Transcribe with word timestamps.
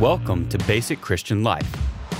Welcome 0.00 0.46
to 0.50 0.58
Basic 0.66 1.00
Christian 1.00 1.42
Life. 1.42 1.74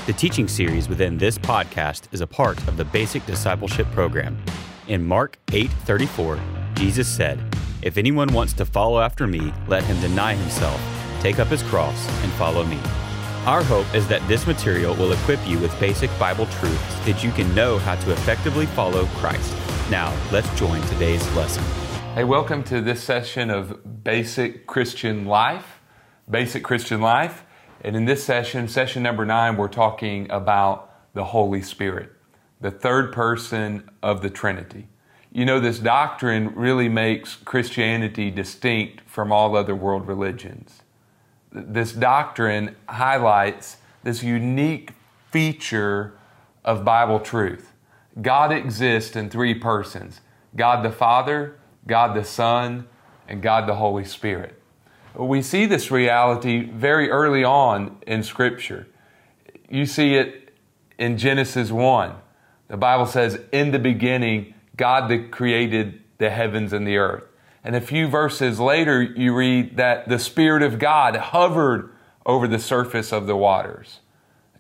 The 0.06 0.14
teaching 0.14 0.48
series 0.48 0.88
within 0.88 1.18
this 1.18 1.36
podcast 1.36 2.04
is 2.10 2.22
a 2.22 2.26
part 2.26 2.56
of 2.68 2.78
the 2.78 2.86
Basic 2.86 3.26
Discipleship 3.26 3.86
Program. 3.92 4.42
In 4.88 5.04
Mark 5.04 5.36
8:34, 5.52 6.40
Jesus 6.72 7.06
said, 7.06 7.38
"If 7.82 7.98
anyone 7.98 8.32
wants 8.32 8.54
to 8.54 8.64
follow 8.64 9.02
after 9.02 9.26
me, 9.26 9.52
let 9.68 9.84
him 9.84 10.00
deny 10.00 10.34
himself, 10.36 10.80
take 11.20 11.38
up 11.38 11.48
his 11.48 11.62
cross, 11.64 12.08
and 12.22 12.32
follow 12.32 12.64
me." 12.64 12.78
Our 13.44 13.62
hope 13.62 13.94
is 13.94 14.08
that 14.08 14.26
this 14.26 14.46
material 14.46 14.94
will 14.94 15.12
equip 15.12 15.46
you 15.46 15.58
with 15.58 15.78
basic 15.78 16.08
Bible 16.18 16.46
truths 16.58 16.94
that 17.04 17.22
you 17.22 17.30
can 17.30 17.54
know 17.54 17.78
how 17.78 17.96
to 17.96 18.10
effectively 18.10 18.64
follow 18.64 19.04
Christ. 19.18 19.52
Now, 19.90 20.14
let's 20.32 20.48
join 20.58 20.80
today's 20.84 21.30
lesson. 21.34 21.62
Hey, 22.14 22.24
welcome 22.24 22.62
to 22.62 22.80
this 22.80 23.04
session 23.04 23.50
of 23.50 24.02
Basic 24.02 24.66
Christian 24.66 25.26
Life. 25.26 25.82
Basic 26.30 26.64
Christian 26.64 27.02
Life. 27.02 27.42
And 27.82 27.94
in 27.94 28.04
this 28.04 28.24
session, 28.24 28.68
session 28.68 29.02
number 29.02 29.26
nine, 29.26 29.56
we're 29.56 29.68
talking 29.68 30.30
about 30.30 31.12
the 31.14 31.24
Holy 31.24 31.62
Spirit, 31.62 32.12
the 32.60 32.70
third 32.70 33.12
person 33.12 33.88
of 34.02 34.22
the 34.22 34.30
Trinity. 34.30 34.88
You 35.32 35.44
know, 35.44 35.60
this 35.60 35.78
doctrine 35.78 36.54
really 36.54 36.88
makes 36.88 37.36
Christianity 37.36 38.30
distinct 38.30 39.02
from 39.06 39.30
all 39.30 39.54
other 39.54 39.74
world 39.74 40.08
religions. 40.08 40.82
This 41.52 41.92
doctrine 41.92 42.76
highlights 42.88 43.76
this 44.02 44.22
unique 44.22 44.92
feature 45.30 46.14
of 46.64 46.84
Bible 46.84 47.20
truth. 47.20 47.72
God 48.22 48.52
exists 48.52 49.16
in 49.16 49.28
three 49.28 49.54
persons 49.54 50.20
God 50.54 50.82
the 50.82 50.90
Father, 50.90 51.58
God 51.86 52.16
the 52.16 52.24
Son, 52.24 52.86
and 53.28 53.42
God 53.42 53.68
the 53.68 53.74
Holy 53.74 54.04
Spirit. 54.04 54.60
We 55.18 55.40
see 55.40 55.64
this 55.64 55.90
reality 55.90 56.68
very 56.70 57.10
early 57.10 57.42
on 57.42 57.98
in 58.06 58.22
Scripture. 58.22 58.86
You 59.70 59.86
see 59.86 60.14
it 60.14 60.52
in 60.98 61.16
Genesis 61.16 61.70
1. 61.70 62.12
The 62.68 62.76
Bible 62.76 63.06
says, 63.06 63.40
In 63.50 63.70
the 63.70 63.78
beginning, 63.78 64.54
God 64.76 65.30
created 65.30 66.02
the 66.18 66.28
heavens 66.28 66.74
and 66.74 66.86
the 66.86 66.98
earth. 66.98 67.24
And 67.64 67.74
a 67.74 67.80
few 67.80 68.08
verses 68.08 68.60
later, 68.60 69.02
you 69.02 69.34
read 69.34 69.76
that 69.78 70.08
the 70.08 70.18
Spirit 70.18 70.62
of 70.62 70.78
God 70.78 71.16
hovered 71.16 71.92
over 72.26 72.46
the 72.46 72.58
surface 72.58 73.10
of 73.12 73.26
the 73.26 73.36
waters. 73.36 74.00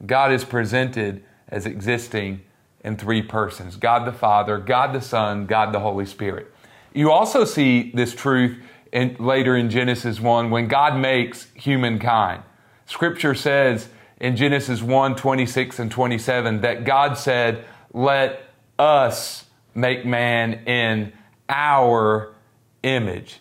God 0.04 0.32
is 0.32 0.44
presented 0.44 1.22
as 1.48 1.66
existing 1.66 2.42
in 2.80 2.96
three 2.96 3.22
persons 3.22 3.76
God 3.76 4.06
the 4.06 4.12
Father, 4.12 4.58
God 4.58 4.94
the 4.94 5.00
Son, 5.00 5.44
God 5.44 5.72
the 5.72 5.80
Holy 5.80 6.06
Spirit. 6.06 6.52
You 6.94 7.10
also 7.10 7.44
see 7.44 7.90
this 7.92 8.14
truth 8.14 8.58
in, 8.96 9.14
later 9.18 9.54
in 9.54 9.68
Genesis 9.68 10.18
1 10.18 10.48
when 10.48 10.68
God 10.68 10.98
makes 10.98 11.48
humankind. 11.52 12.42
Scripture 12.86 13.34
says 13.34 13.90
in 14.18 14.36
Genesis 14.36 14.80
1 14.80 15.16
26 15.16 15.78
and 15.78 15.90
27 15.90 16.62
that 16.62 16.84
God 16.84 17.18
said, 17.18 17.66
Let 17.92 18.48
us 18.78 19.44
make 19.74 20.06
man 20.06 20.64
in 20.66 21.12
our 21.50 22.34
image. 22.82 23.40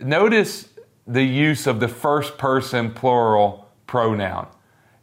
Notice 0.00 0.70
the 1.06 1.22
use 1.22 1.68
of 1.68 1.78
the 1.78 1.88
first 1.88 2.36
person 2.36 2.92
plural 2.92 3.70
pronoun. 3.86 4.48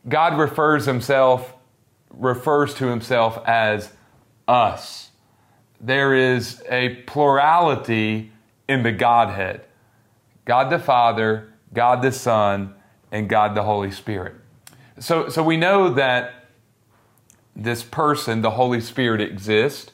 God 0.09 0.37
refers 0.37 0.85
himself 0.85 1.53
refers 2.11 2.75
to 2.75 2.87
himself 2.87 3.39
as 3.47 3.91
us. 4.47 5.11
There 5.81 6.13
is 6.13 6.61
a 6.69 6.95
plurality 7.07 8.31
in 8.67 8.83
the 8.83 8.91
Godhead. 8.91 9.65
God 10.45 10.69
the 10.69 10.79
Father, 10.79 11.53
God 11.73 12.01
the 12.01 12.11
Son, 12.11 12.75
and 13.11 13.29
God 13.29 13.55
the 13.55 13.63
Holy 13.63 13.91
Spirit. 13.91 14.35
So, 14.99 15.29
so 15.29 15.43
we 15.43 15.57
know 15.57 15.93
that 15.93 16.45
this 17.55 17.83
person, 17.83 18.41
the 18.41 18.51
Holy 18.51 18.81
Spirit, 18.81 19.21
exists. 19.21 19.91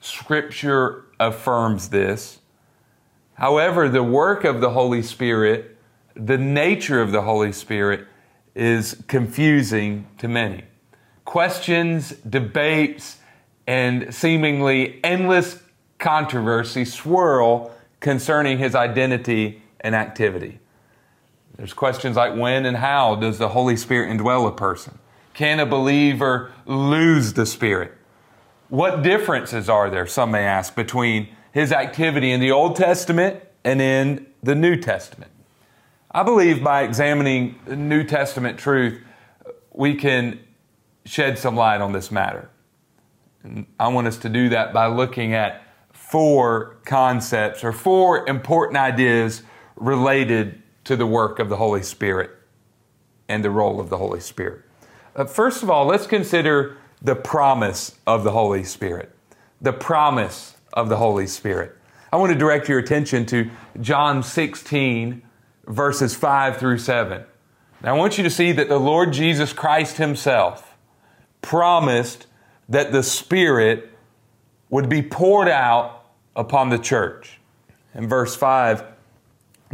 Scripture 0.00 1.04
affirms 1.18 1.88
this. 1.88 2.38
However, 3.34 3.88
the 3.88 4.02
work 4.02 4.44
of 4.44 4.60
the 4.60 4.70
Holy 4.70 5.02
Spirit, 5.02 5.76
the 6.14 6.38
nature 6.38 7.00
of 7.00 7.12
the 7.12 7.22
Holy 7.22 7.52
Spirit, 7.52 8.06
is 8.54 9.02
confusing 9.06 10.06
to 10.18 10.26
many. 10.26 10.64
Questions, 11.24 12.10
debates, 12.28 13.18
and 13.66 14.12
seemingly 14.12 14.98
endless 15.04 15.62
controversy 15.98 16.84
swirl 16.84 17.70
concerning 18.00 18.58
his 18.58 18.74
identity 18.74 19.62
and 19.80 19.94
activity. 19.94 20.60
There's 21.56 21.72
questions 21.72 22.16
like 22.16 22.36
when 22.36 22.66
and 22.66 22.76
how 22.76 23.16
does 23.16 23.38
the 23.38 23.48
Holy 23.48 23.76
Spirit 23.76 24.16
indwell 24.16 24.46
a 24.46 24.52
person? 24.52 24.98
Can 25.34 25.60
a 25.60 25.66
believer 25.66 26.52
lose 26.66 27.32
the 27.32 27.46
Spirit? 27.46 27.92
What 28.68 29.02
differences 29.02 29.68
are 29.68 29.88
there, 29.90 30.06
some 30.06 30.30
may 30.30 30.44
ask, 30.44 30.74
between 30.74 31.28
his 31.52 31.72
activity 31.72 32.30
in 32.30 32.40
the 32.40 32.52
Old 32.52 32.76
Testament 32.76 33.42
and 33.64 33.80
in 33.80 34.26
the 34.42 34.54
New 34.54 34.76
Testament? 34.76 35.30
I 36.10 36.22
believe 36.22 36.62
by 36.62 36.82
examining 36.82 37.58
the 37.64 37.76
New 37.76 38.04
Testament 38.04 38.58
truth, 38.58 39.00
we 39.72 39.94
can 39.94 40.40
shed 41.04 41.38
some 41.38 41.56
light 41.56 41.80
on 41.80 41.92
this 41.92 42.10
matter. 42.10 42.50
And 43.42 43.66
I 43.80 43.88
want 43.88 44.06
us 44.06 44.18
to 44.18 44.28
do 44.28 44.48
that 44.50 44.72
by 44.72 44.86
looking 44.86 45.34
at 45.34 45.62
four 45.92 46.78
concepts 46.84 47.64
or 47.64 47.72
four 47.72 48.28
important 48.28 48.76
ideas 48.76 49.42
related 49.78 50.62
to 50.84 50.96
the 50.96 51.06
work 51.06 51.38
of 51.38 51.48
the 51.48 51.56
Holy 51.56 51.82
Spirit 51.82 52.30
and 53.28 53.44
the 53.44 53.50
role 53.50 53.80
of 53.80 53.90
the 53.90 53.98
Holy 53.98 54.20
Spirit. 54.20 54.62
Uh, 55.14 55.24
first 55.24 55.62
of 55.62 55.70
all, 55.70 55.86
let's 55.86 56.06
consider 56.06 56.76
the 57.02 57.14
promise 57.14 57.98
of 58.06 58.24
the 58.24 58.32
Holy 58.32 58.64
Spirit. 58.64 59.14
The 59.60 59.72
promise 59.72 60.56
of 60.72 60.88
the 60.88 60.96
Holy 60.96 61.26
Spirit. 61.26 61.76
I 62.12 62.16
want 62.16 62.32
to 62.32 62.38
direct 62.38 62.68
your 62.68 62.78
attention 62.78 63.26
to 63.26 63.50
John 63.80 64.22
16, 64.22 65.22
verses 65.66 66.14
5 66.14 66.56
through 66.56 66.78
7. 66.78 67.24
Now, 67.82 67.94
I 67.94 67.98
want 67.98 68.18
you 68.18 68.24
to 68.24 68.30
see 68.30 68.52
that 68.52 68.68
the 68.68 68.78
Lord 68.78 69.12
Jesus 69.12 69.52
Christ 69.52 69.98
Himself 69.98 70.76
promised 71.42 72.26
that 72.68 72.92
the 72.92 73.02
Spirit 73.02 73.90
would 74.70 74.88
be 74.88 75.02
poured 75.02 75.48
out 75.48 76.06
upon 76.34 76.70
the 76.70 76.78
church. 76.78 77.38
In 77.94 78.08
verse 78.08 78.34
5, 78.34 78.84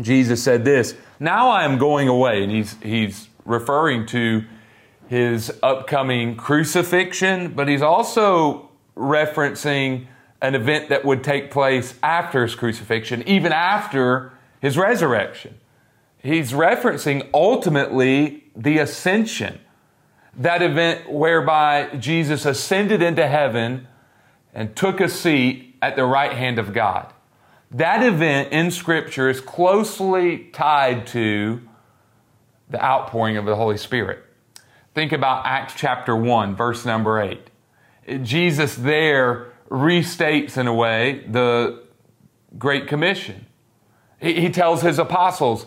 Jesus 0.01 0.43
said 0.43 0.65
this 0.65 0.95
Now 1.21 1.51
I 1.51 1.65
am 1.65 1.79
going 1.79 2.09
away. 2.09 2.43
And 2.43 2.53
he's, 2.53 2.77
he's 2.83 3.29
referring 3.45 4.07
to 4.07 4.45
his 5.09 5.53
upcoming 5.63 6.37
crucifixion, 6.37 7.53
but 7.55 7.69
he's 7.69 7.83
also 7.83 8.71
referencing 8.97 10.07
an 10.45 10.55
event 10.55 10.91
that 10.91 11.05
would 11.05 11.25
take 11.25 11.51
place 11.51 11.95
after 12.03 12.43
his 12.43 12.55
crucifixion, 12.55 13.27
even 13.27 13.53
after 13.53 14.33
his 14.61 14.77
resurrection. 14.77 15.59
He's 16.19 16.53
referencing 16.53 17.29
ultimately 17.33 18.45
the 18.55 18.79
ascension, 18.79 19.59
that 20.37 20.61
event 20.61 21.11
whereby 21.11 21.97
Jesus 21.99 22.45
ascended 22.45 23.01
into 23.01 23.27
heaven 23.27 23.87
and 24.53 24.75
took 24.77 25.01
a 25.01 25.09
seat 25.09 25.77
at 25.81 25.97
the 25.97 26.05
right 26.05 26.33
hand 26.33 26.59
of 26.59 26.73
God. 26.73 27.14
That 27.75 28.05
event 28.05 28.53
in 28.53 28.71
Scripture 28.71 29.29
is 29.29 29.41
closely 29.41 30.45
tied 30.53 31.09
to 31.09 31.61
the 32.71 32.81
outpouring 32.81 33.37
of 33.37 33.47
the 33.47 33.57
Holy 33.57 33.79
Spirit. 33.79 34.21
Think 34.95 35.11
about 35.11 35.45
Acts 35.45 35.75
chapter 35.77 36.15
1, 36.15 36.55
verse 36.55 36.85
number 36.85 37.21
8. 37.21 38.23
Jesus 38.23 38.77
there 38.77 39.53
restates, 39.69 40.57
in 40.57 40.69
a 40.69 40.73
way, 40.73 41.25
the 41.29 41.83
Great 42.57 42.87
Commission. 42.87 43.47
He 44.21 44.51
tells 44.51 44.83
his 44.83 45.01
apostles, 45.01 45.67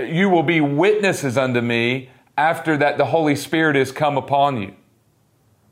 You 0.00 0.28
will 0.28 0.44
be 0.44 0.60
witnesses 0.60 1.36
unto 1.36 1.60
me 1.60 2.10
after 2.36 2.76
that 2.76 2.96
the 2.96 3.06
Holy 3.06 3.34
Spirit 3.34 3.74
has 3.74 3.90
come 3.90 4.16
upon 4.16 4.62
you. 4.62 4.72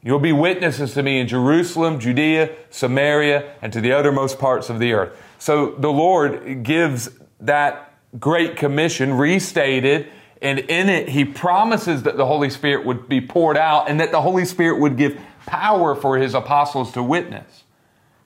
You'll 0.03 0.19
be 0.19 0.33
witnesses 0.33 0.95
to 0.95 1.05
me 1.05 1.21
in 1.21 1.29
Jerusalem, 1.29 2.01
Judea, 2.01 2.53
Samaria, 2.71 3.55
and 3.63 3.73
to 3.73 3.81
the 3.81 3.93
uttermost 3.93 4.41
parts 4.41 4.69
of 4.71 4.81
the 4.81 4.93
earth. 4.93 5.17
So 5.39 5.73
the 5.73 5.91
Lord 5.91 6.63
gives 6.63 7.11
that 7.41 7.95
great 8.19 8.57
commission 8.57 9.15
restated, 9.15 10.09
and 10.43 10.59
in 10.59 10.89
it, 10.89 11.09
He 11.09 11.25
promises 11.25 12.03
that 12.05 12.17
the 12.17 12.27
Holy 12.27 12.51
Spirit 12.51 12.87
would 12.87 13.09
be 13.09 13.21
poured 13.21 13.57
out 13.57 13.89
and 13.89 14.01
that 14.01 14.13
the 14.13 14.23
Holy 14.23 14.45
Spirit 14.45 14.81
would 14.81 14.97
give 14.97 15.19
power 15.47 15.95
for 15.95 16.19
His 16.19 16.35
apostles 16.35 16.93
to 16.93 17.03
witness. 17.03 17.65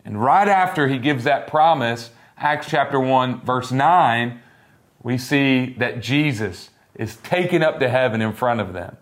And 0.04 0.22
right 0.22 0.48
after 0.48 0.88
He 0.88 0.98
gives 0.98 1.24
that 1.24 1.46
promise, 1.46 2.10
Acts 2.36 2.68
chapter 2.68 2.98
1, 2.98 3.42
verse 3.42 3.70
9, 3.70 4.40
we 5.02 5.18
see 5.18 5.74
that 5.78 6.00
Jesus 6.00 6.70
is 6.94 7.16
taken 7.16 7.62
up 7.62 7.80
to 7.80 7.88
heaven 7.88 8.20
in 8.20 8.32
front 8.32 8.60
of 8.60 8.72
them. 8.72 8.96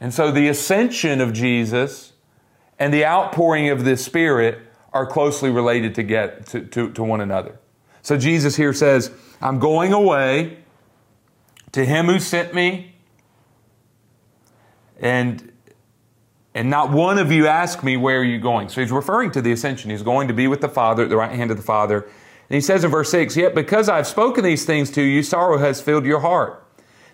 And 0.00 0.12
so 0.12 0.30
the 0.30 0.48
ascension 0.48 1.20
of 1.20 1.32
Jesus 1.32 2.12
and 2.78 2.92
the 2.92 3.04
outpouring 3.04 3.70
of 3.70 3.84
the 3.84 3.96
Spirit 3.96 4.58
are 4.96 5.06
closely 5.06 5.50
related 5.50 5.94
to, 5.96 6.02
get, 6.02 6.46
to, 6.46 6.60
to, 6.60 6.90
to 6.92 7.02
one 7.02 7.20
another. 7.20 7.58
So 8.02 8.16
Jesus 8.16 8.56
here 8.56 8.72
says, 8.72 9.10
I'm 9.40 9.58
going 9.58 9.92
away 9.92 10.58
to 11.72 11.84
him 11.84 12.06
who 12.06 12.18
sent 12.18 12.54
me, 12.54 12.94
And 14.98 15.52
and 16.54 16.70
not 16.70 16.90
one 16.90 17.18
of 17.18 17.30
you 17.30 17.46
ask 17.46 17.84
me 17.84 17.98
where 17.98 18.20
are 18.20 18.24
you 18.24 18.38
going. 18.38 18.70
So 18.70 18.80
he's 18.80 18.90
referring 18.90 19.30
to 19.32 19.42
the 19.42 19.52
ascension. 19.52 19.90
He's 19.90 20.02
going 20.02 20.26
to 20.28 20.32
be 20.32 20.48
with 20.48 20.62
the 20.62 20.70
Father 20.70 21.02
at 21.02 21.10
the 21.10 21.16
right 21.16 21.30
hand 21.32 21.50
of 21.50 21.58
the 21.58 21.62
Father. 21.62 22.00
And 22.04 22.54
he 22.54 22.62
says 22.62 22.82
in 22.82 22.90
verse 22.90 23.10
6, 23.10 23.36
Yet 23.36 23.54
because 23.54 23.90
I've 23.90 24.06
spoken 24.06 24.42
these 24.42 24.64
things 24.64 24.90
to 24.92 25.02
you, 25.02 25.22
sorrow 25.22 25.58
has 25.58 25.82
filled 25.82 26.06
your 26.06 26.20
heart. 26.20 26.66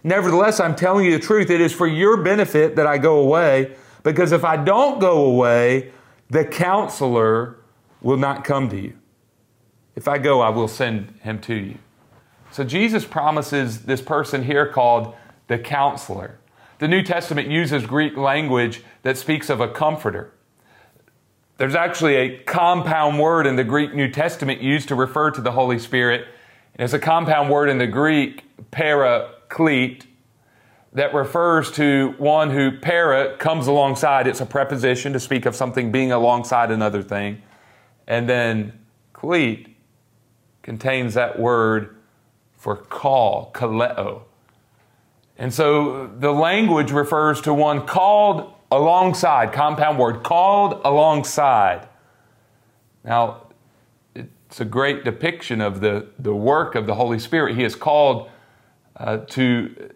Nevertheless, 0.05 0.61
I'm 0.61 0.77
telling 0.77 1.07
you 1.07 1.11
the 1.11 1.19
truth. 1.19 1.51
It 1.51 1.61
is 1.61 1.73
for 1.73 1.89
your 1.89 2.23
benefit 2.23 2.77
that 2.77 2.87
I 2.87 2.99
go 2.99 3.19
away, 3.19 3.75
because 4.05 4.31
if 4.31 4.45
I 4.45 4.57
don't 4.57 5.01
go 5.01 5.25
away, 5.25 5.91
the 6.31 6.45
counselor 6.45 7.57
will 8.03 8.17
not 8.17 8.45
come 8.45 8.69
to 8.69 8.79
you. 8.79 8.95
If 9.95 10.09
I 10.09 10.19
go, 10.19 10.41
I 10.41 10.51
will 10.51 10.69
send 10.69 11.19
him 11.23 11.41
to 11.43 11.55
you. 11.55 11.79
So 12.51 12.65
Jesus 12.65 13.05
promises 13.05 13.83
this 13.83 14.03
person 14.03 14.45
here 14.45 14.67
called 14.67 15.15
the 15.49 15.59
counselor. 15.59 16.39
The 16.79 16.89
New 16.89 17.03
Testament 17.03 17.49
uses 17.49 17.87
Greek 17.87 18.17
language 18.17 18.83
that 19.03 19.17
speaks 19.17 19.49
of 19.49 19.61
a 19.61 19.69
comforter. 19.69 20.33
There's 21.57 21.75
actually 21.75 22.17
a 22.17 22.39
compound 22.39 23.21
word 23.21 23.47
in 23.47 23.57
the 23.57 23.65
Greek 23.65 23.95
New 23.95 24.11
Testament 24.11 24.61
used 24.61 24.89
to 24.89 24.95
refer 24.95 25.31
to 25.31 25.41
the 25.41 25.53
Holy 25.53 25.79
Spirit. 25.79 26.27
It's 26.75 26.93
a 26.93 26.99
compound 26.99 27.51
word 27.51 27.69
in 27.69 27.79
the 27.79 27.87
Greek, 27.87 28.45
paraclete, 28.71 30.07
that 30.95 31.15
refers 31.15 31.71
to 31.73 32.15
one 32.19 32.51
who 32.51 32.79
para 32.79 33.37
comes 33.37 33.67
alongside. 33.67 34.27
It's 34.27 34.41
a 34.41 34.47
preposition 34.47 35.13
to 35.13 35.21
speak 35.21 35.47
of 35.47 35.55
something 35.55 35.93
being 35.93 36.13
alongside 36.13 36.71
another 36.71 37.03
thing. 37.03 37.43
And 38.07 38.29
then 38.29 38.79
cleat 39.13 39.77
contains 40.63 41.15
that 41.15 41.39
word 41.39 41.97
for 42.57 42.77
call, 42.77 43.51
kaleo. 43.53 44.23
And 45.39 45.53
so 45.53 46.07
the 46.07 46.33
language 46.33 46.93
refers 46.93 47.41
to 47.43 47.55
one 47.55 47.87
called 47.87 48.53
alongside, 48.71 49.53
compound 49.53 49.99
word, 49.99 50.23
called 50.23 50.81
alongside. 50.85 51.89
Now, 53.05 53.47
it's 54.15 54.61
a 54.61 54.65
great 54.65 55.05
depiction 55.05 55.61
of 55.61 55.81
the, 55.81 56.07
the 56.19 56.35
work 56.35 56.75
of 56.75 56.87
the 56.87 56.95
Holy 56.95 57.19
Spirit. 57.19 57.57
He 57.57 57.65
is 57.65 57.75
called 57.75 58.31
uh, 58.97 59.19
to 59.31 59.91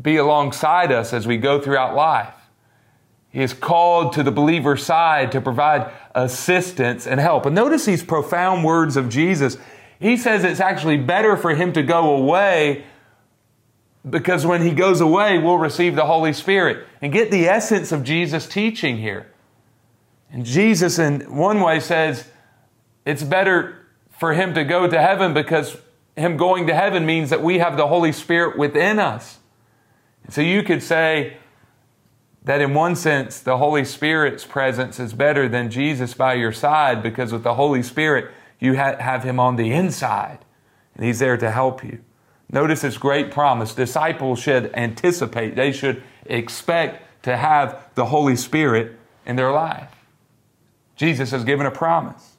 be 0.00 0.16
alongside 0.16 0.92
us 0.92 1.12
as 1.12 1.26
we 1.26 1.38
go 1.38 1.60
throughout 1.60 1.94
life. 1.94 2.34
He 3.30 3.42
is 3.42 3.52
called 3.52 4.14
to 4.14 4.22
the 4.22 4.30
believer's 4.30 4.84
side 4.84 5.32
to 5.32 5.40
provide 5.40 5.92
assistance 6.14 7.06
and 7.06 7.20
help. 7.20 7.46
And 7.46 7.54
notice 7.54 7.84
these 7.84 8.02
profound 8.02 8.64
words 8.64 8.96
of 8.96 9.08
Jesus. 9.08 9.58
He 10.00 10.16
says 10.16 10.44
it's 10.44 10.60
actually 10.60 10.96
better 10.96 11.36
for 11.36 11.54
him 11.54 11.72
to 11.74 11.82
go 11.82 12.16
away 12.16 12.84
because 14.08 14.46
when 14.46 14.62
he 14.62 14.70
goes 14.70 15.00
away, 15.00 15.38
we'll 15.38 15.58
receive 15.58 15.94
the 15.94 16.06
Holy 16.06 16.32
Spirit 16.32 16.86
and 17.02 17.12
get 17.12 17.30
the 17.30 17.46
essence 17.46 17.92
of 17.92 18.04
Jesus' 18.04 18.46
teaching 18.46 18.98
here. 18.98 19.30
And 20.30 20.44
Jesus, 20.44 20.98
in 20.98 21.36
one 21.36 21.60
way, 21.60 21.80
says 21.80 22.28
it's 23.04 23.22
better 23.22 23.86
for 24.10 24.34
him 24.34 24.54
to 24.54 24.64
go 24.64 24.86
to 24.86 25.00
heaven 25.00 25.34
because 25.34 25.76
him 26.16 26.36
going 26.36 26.66
to 26.66 26.74
heaven 26.74 27.06
means 27.06 27.30
that 27.30 27.42
we 27.42 27.58
have 27.58 27.76
the 27.76 27.86
Holy 27.86 28.12
Spirit 28.12 28.58
within 28.58 28.98
us. 28.98 29.38
And 30.24 30.32
so 30.32 30.40
you 30.40 30.62
could 30.62 30.82
say 30.82 31.36
that 32.48 32.62
in 32.62 32.72
one 32.72 32.96
sense, 32.96 33.40
the 33.40 33.58
Holy 33.58 33.84
Spirit's 33.84 34.46
presence 34.46 34.98
is 34.98 35.12
better 35.12 35.50
than 35.50 35.70
Jesus 35.70 36.14
by 36.14 36.32
your 36.32 36.50
side 36.50 37.02
because 37.02 37.30
with 37.30 37.42
the 37.42 37.56
Holy 37.56 37.82
Spirit, 37.82 38.30
you 38.58 38.72
have 38.72 39.22
him 39.22 39.38
on 39.38 39.56
the 39.56 39.70
inside 39.70 40.38
and 40.94 41.04
he's 41.04 41.18
there 41.18 41.36
to 41.36 41.50
help 41.50 41.84
you. 41.84 41.98
Notice 42.50 42.80
this 42.80 42.96
great 42.96 43.30
promise. 43.30 43.74
Disciples 43.74 44.38
should 44.38 44.74
anticipate, 44.74 45.56
they 45.56 45.70
should 45.70 46.02
expect 46.24 47.22
to 47.24 47.36
have 47.36 47.84
the 47.96 48.06
Holy 48.06 48.34
Spirit 48.34 48.96
in 49.26 49.36
their 49.36 49.52
life. 49.52 49.94
Jesus 50.96 51.30
has 51.32 51.44
given 51.44 51.66
a 51.66 51.70
promise. 51.70 52.38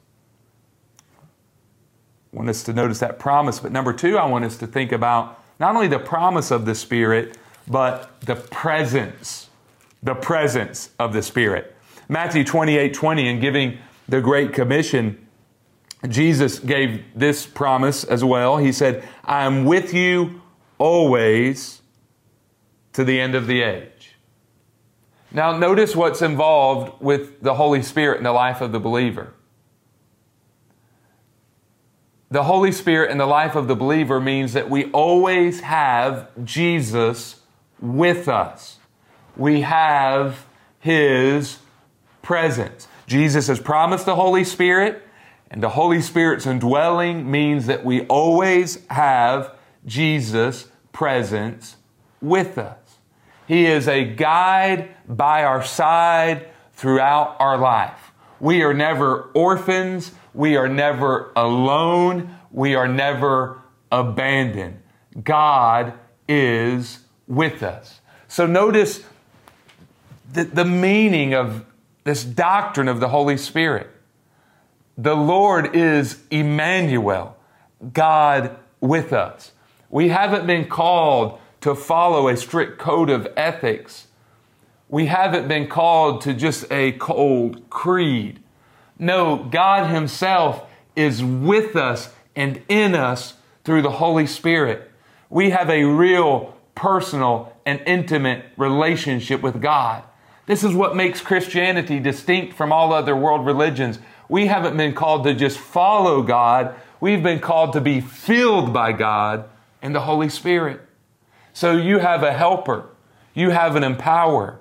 I 2.32 2.36
want 2.36 2.48
us 2.48 2.64
to 2.64 2.72
notice 2.72 2.98
that 2.98 3.20
promise, 3.20 3.60
but 3.60 3.70
number 3.70 3.92
two, 3.92 4.18
I 4.18 4.26
want 4.26 4.44
us 4.44 4.56
to 4.56 4.66
think 4.66 4.90
about 4.90 5.40
not 5.60 5.76
only 5.76 5.86
the 5.86 6.00
promise 6.00 6.50
of 6.50 6.64
the 6.64 6.74
Spirit, 6.74 7.38
but 7.68 8.20
the 8.22 8.34
presence, 8.34 9.49
the 10.02 10.14
presence 10.14 10.90
of 10.98 11.12
the 11.12 11.22
Spirit. 11.22 11.76
Matthew 12.08 12.44
28 12.44 12.92
20, 12.94 13.28
in 13.28 13.40
giving 13.40 13.78
the 14.08 14.20
Great 14.20 14.52
Commission, 14.52 15.26
Jesus 16.08 16.58
gave 16.58 17.04
this 17.14 17.46
promise 17.46 18.04
as 18.04 18.24
well. 18.24 18.56
He 18.56 18.72
said, 18.72 19.06
I 19.24 19.44
am 19.44 19.64
with 19.64 19.92
you 19.92 20.40
always 20.78 21.82
to 22.94 23.04
the 23.04 23.20
end 23.20 23.34
of 23.34 23.46
the 23.46 23.62
age. 23.62 24.16
Now, 25.32 25.56
notice 25.56 25.94
what's 25.94 26.22
involved 26.22 27.00
with 27.00 27.40
the 27.40 27.54
Holy 27.54 27.82
Spirit 27.82 28.18
in 28.18 28.24
the 28.24 28.32
life 28.32 28.60
of 28.60 28.72
the 28.72 28.80
believer. 28.80 29.34
The 32.32 32.44
Holy 32.44 32.72
Spirit 32.72 33.10
in 33.10 33.18
the 33.18 33.26
life 33.26 33.54
of 33.54 33.68
the 33.68 33.76
believer 33.76 34.20
means 34.20 34.52
that 34.54 34.70
we 34.70 34.90
always 34.90 35.60
have 35.60 36.28
Jesus 36.44 37.40
with 37.80 38.28
us. 38.28 38.79
We 39.40 39.62
have 39.62 40.44
His 40.80 41.60
presence. 42.20 42.86
Jesus 43.06 43.46
has 43.46 43.58
promised 43.58 44.04
the 44.04 44.14
Holy 44.14 44.44
Spirit. 44.44 45.02
And 45.50 45.62
the 45.62 45.70
Holy 45.70 46.02
Spirit's 46.02 46.46
indwelling 46.46 47.28
means 47.28 47.66
that 47.66 47.82
we 47.82 48.02
always 48.02 48.86
have 48.88 49.54
Jesus' 49.86 50.68
presence 50.92 51.76
with 52.20 52.58
us. 52.58 52.98
He 53.48 53.64
is 53.64 53.88
a 53.88 54.04
guide 54.04 54.94
by 55.08 55.42
our 55.42 55.64
side 55.64 56.46
throughout 56.74 57.36
our 57.40 57.56
life. 57.56 58.12
We 58.40 58.62
are 58.62 58.74
never 58.74 59.30
orphans. 59.32 60.12
We 60.34 60.56
are 60.56 60.68
never 60.68 61.32
alone. 61.34 62.36
We 62.52 62.74
are 62.74 62.86
never 62.86 63.62
abandoned. 63.90 64.82
God 65.24 65.94
is 66.28 66.98
with 67.26 67.62
us. 67.62 68.02
So 68.28 68.46
notice 68.46 69.02
the, 70.32 70.44
the 70.44 70.64
meaning 70.64 71.34
of 71.34 71.64
this 72.04 72.24
doctrine 72.24 72.88
of 72.88 73.00
the 73.00 73.08
Holy 73.08 73.36
Spirit. 73.36 73.88
The 74.96 75.14
Lord 75.14 75.74
is 75.74 76.22
Emmanuel, 76.30 77.36
God 77.92 78.56
with 78.80 79.12
us. 79.12 79.52
We 79.88 80.08
haven't 80.08 80.46
been 80.46 80.66
called 80.68 81.38
to 81.62 81.74
follow 81.74 82.28
a 82.28 82.36
strict 82.36 82.78
code 82.78 83.10
of 83.10 83.28
ethics. 83.36 84.06
We 84.88 85.06
haven't 85.06 85.48
been 85.48 85.68
called 85.68 86.22
to 86.22 86.34
just 86.34 86.70
a 86.70 86.92
cold 86.92 87.68
creed. 87.70 88.40
No, 88.98 89.36
God 89.50 89.90
Himself 89.90 90.66
is 90.96 91.22
with 91.24 91.76
us 91.76 92.12
and 92.36 92.62
in 92.68 92.94
us 92.94 93.34
through 93.64 93.82
the 93.82 93.90
Holy 93.90 94.26
Spirit. 94.26 94.90
We 95.28 95.50
have 95.50 95.70
a 95.70 95.84
real 95.84 96.56
personal 96.74 97.56
and 97.64 97.80
intimate 97.86 98.44
relationship 98.56 99.42
with 99.42 99.60
God. 99.60 100.02
This 100.50 100.64
is 100.64 100.74
what 100.74 100.96
makes 100.96 101.20
Christianity 101.20 102.00
distinct 102.00 102.54
from 102.54 102.72
all 102.72 102.92
other 102.92 103.14
world 103.14 103.46
religions. 103.46 104.00
We 104.28 104.48
haven't 104.48 104.76
been 104.76 104.94
called 104.94 105.22
to 105.22 105.32
just 105.32 105.56
follow 105.56 106.22
God. 106.22 106.74
We've 107.00 107.22
been 107.22 107.38
called 107.38 107.72
to 107.74 107.80
be 107.80 108.00
filled 108.00 108.72
by 108.72 108.90
God 108.90 109.48
and 109.80 109.94
the 109.94 110.00
Holy 110.00 110.28
Spirit. 110.28 110.80
So 111.52 111.76
you 111.76 112.00
have 112.00 112.24
a 112.24 112.32
helper. 112.32 112.88
You 113.32 113.50
have 113.50 113.76
an 113.76 113.84
empower. 113.84 114.58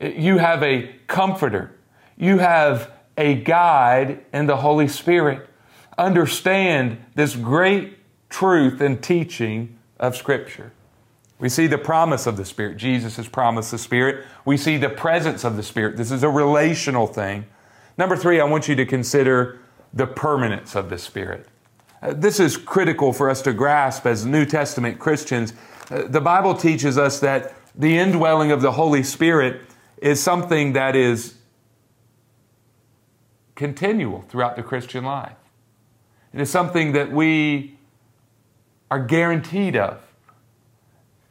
You 0.00 0.38
have 0.38 0.62
a 0.62 0.94
comforter. 1.08 1.76
You 2.16 2.38
have 2.38 2.90
a 3.18 3.34
guide 3.34 4.24
in 4.32 4.46
the 4.46 4.56
Holy 4.56 4.88
Spirit. 4.88 5.46
Understand 5.98 7.04
this 7.14 7.36
great 7.36 7.98
truth 8.30 8.80
and 8.80 9.02
teaching 9.02 9.76
of 10.00 10.16
Scripture. 10.16 10.72
We 11.38 11.48
see 11.48 11.66
the 11.66 11.78
promise 11.78 12.26
of 12.26 12.36
the 12.36 12.44
Spirit. 12.44 12.78
Jesus 12.78 13.16
has 13.16 13.28
promised 13.28 13.70
the 13.70 13.78
Spirit. 13.78 14.24
We 14.44 14.56
see 14.56 14.78
the 14.78 14.88
presence 14.88 15.44
of 15.44 15.56
the 15.56 15.62
Spirit. 15.62 15.96
This 15.96 16.10
is 16.10 16.22
a 16.22 16.30
relational 16.30 17.06
thing. 17.06 17.46
Number 17.98 18.16
three, 18.16 18.40
I 18.40 18.44
want 18.44 18.68
you 18.68 18.74
to 18.76 18.86
consider 18.86 19.58
the 19.92 20.06
permanence 20.06 20.74
of 20.74 20.88
the 20.88 20.98
Spirit. 20.98 21.46
Uh, 22.02 22.12
this 22.14 22.40
is 22.40 22.56
critical 22.56 23.12
for 23.12 23.28
us 23.28 23.42
to 23.42 23.52
grasp 23.52 24.06
as 24.06 24.24
New 24.24 24.46
Testament 24.46 24.98
Christians. 24.98 25.52
Uh, 25.90 26.04
the 26.06 26.20
Bible 26.20 26.54
teaches 26.54 26.96
us 26.96 27.20
that 27.20 27.54
the 27.74 27.98
indwelling 27.98 28.50
of 28.50 28.62
the 28.62 28.72
Holy 28.72 29.02
Spirit 29.02 29.62
is 29.98 30.22
something 30.22 30.72
that 30.72 30.96
is 30.96 31.34
continual 33.54 34.22
throughout 34.28 34.56
the 34.56 34.62
Christian 34.62 35.04
life. 35.04 35.36
It 36.32 36.40
is 36.40 36.50
something 36.50 36.92
that 36.92 37.10
we 37.10 37.78
are 38.90 39.02
guaranteed 39.02 39.76
of. 39.76 40.00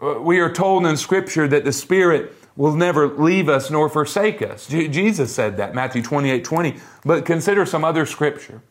Uh, 0.01 0.19
we 0.19 0.39
are 0.39 0.51
told 0.51 0.85
in 0.85 0.97
Scripture 0.97 1.47
that 1.47 1.63
the 1.63 1.71
Spirit 1.71 2.33
will 2.55 2.75
never 2.75 3.07
leave 3.07 3.49
us 3.49 3.69
nor 3.69 3.89
forsake 3.89 4.41
us. 4.41 4.67
J- 4.67 4.87
Jesus 4.87 5.33
said 5.33 5.57
that, 5.57 5.75
Matthew 5.75 6.01
28 6.01 6.43
20. 6.43 6.75
But 7.03 7.25
consider 7.25 7.65
some 7.65 7.83
other 7.83 8.05
scripture. 8.05 8.61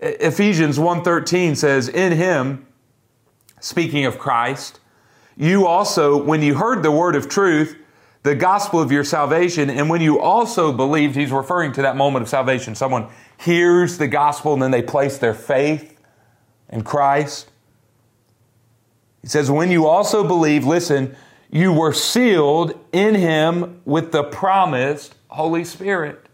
Ephesians 0.00 0.78
1:13 0.78 1.56
says, 1.56 1.88
"In 1.88 2.12
him, 2.12 2.66
speaking 3.60 4.04
of 4.04 4.18
Christ, 4.18 4.78
you 5.36 5.66
also, 5.66 6.16
when 6.16 6.42
you 6.42 6.54
heard 6.54 6.82
the 6.82 6.92
word 6.92 7.16
of 7.16 7.28
truth, 7.28 7.76
the 8.22 8.34
gospel 8.34 8.80
of 8.80 8.92
your 8.92 9.04
salvation, 9.04 9.70
and 9.70 9.88
when 9.88 10.00
you 10.00 10.20
also 10.20 10.72
believed, 10.72 11.16
he's 11.16 11.32
referring 11.32 11.72
to 11.72 11.82
that 11.82 11.96
moment 11.96 12.22
of 12.22 12.28
salvation. 12.28 12.74
Someone 12.74 13.08
hears 13.38 13.98
the 13.98 14.08
gospel 14.08 14.52
and 14.52 14.62
then 14.62 14.70
they 14.70 14.82
place 14.82 15.18
their 15.18 15.34
faith 15.34 15.98
in 16.68 16.82
Christ. 16.82 17.50
He 19.22 19.28
says, 19.28 19.50
when 19.50 19.70
you 19.70 19.86
also 19.86 20.26
believe, 20.26 20.64
listen, 20.64 21.16
you 21.50 21.72
were 21.72 21.92
sealed 21.92 22.78
in 22.92 23.14
him 23.14 23.80
with 23.84 24.12
the 24.12 24.22
promised 24.22 25.14
Holy 25.28 25.64
Spirit. 25.64 26.26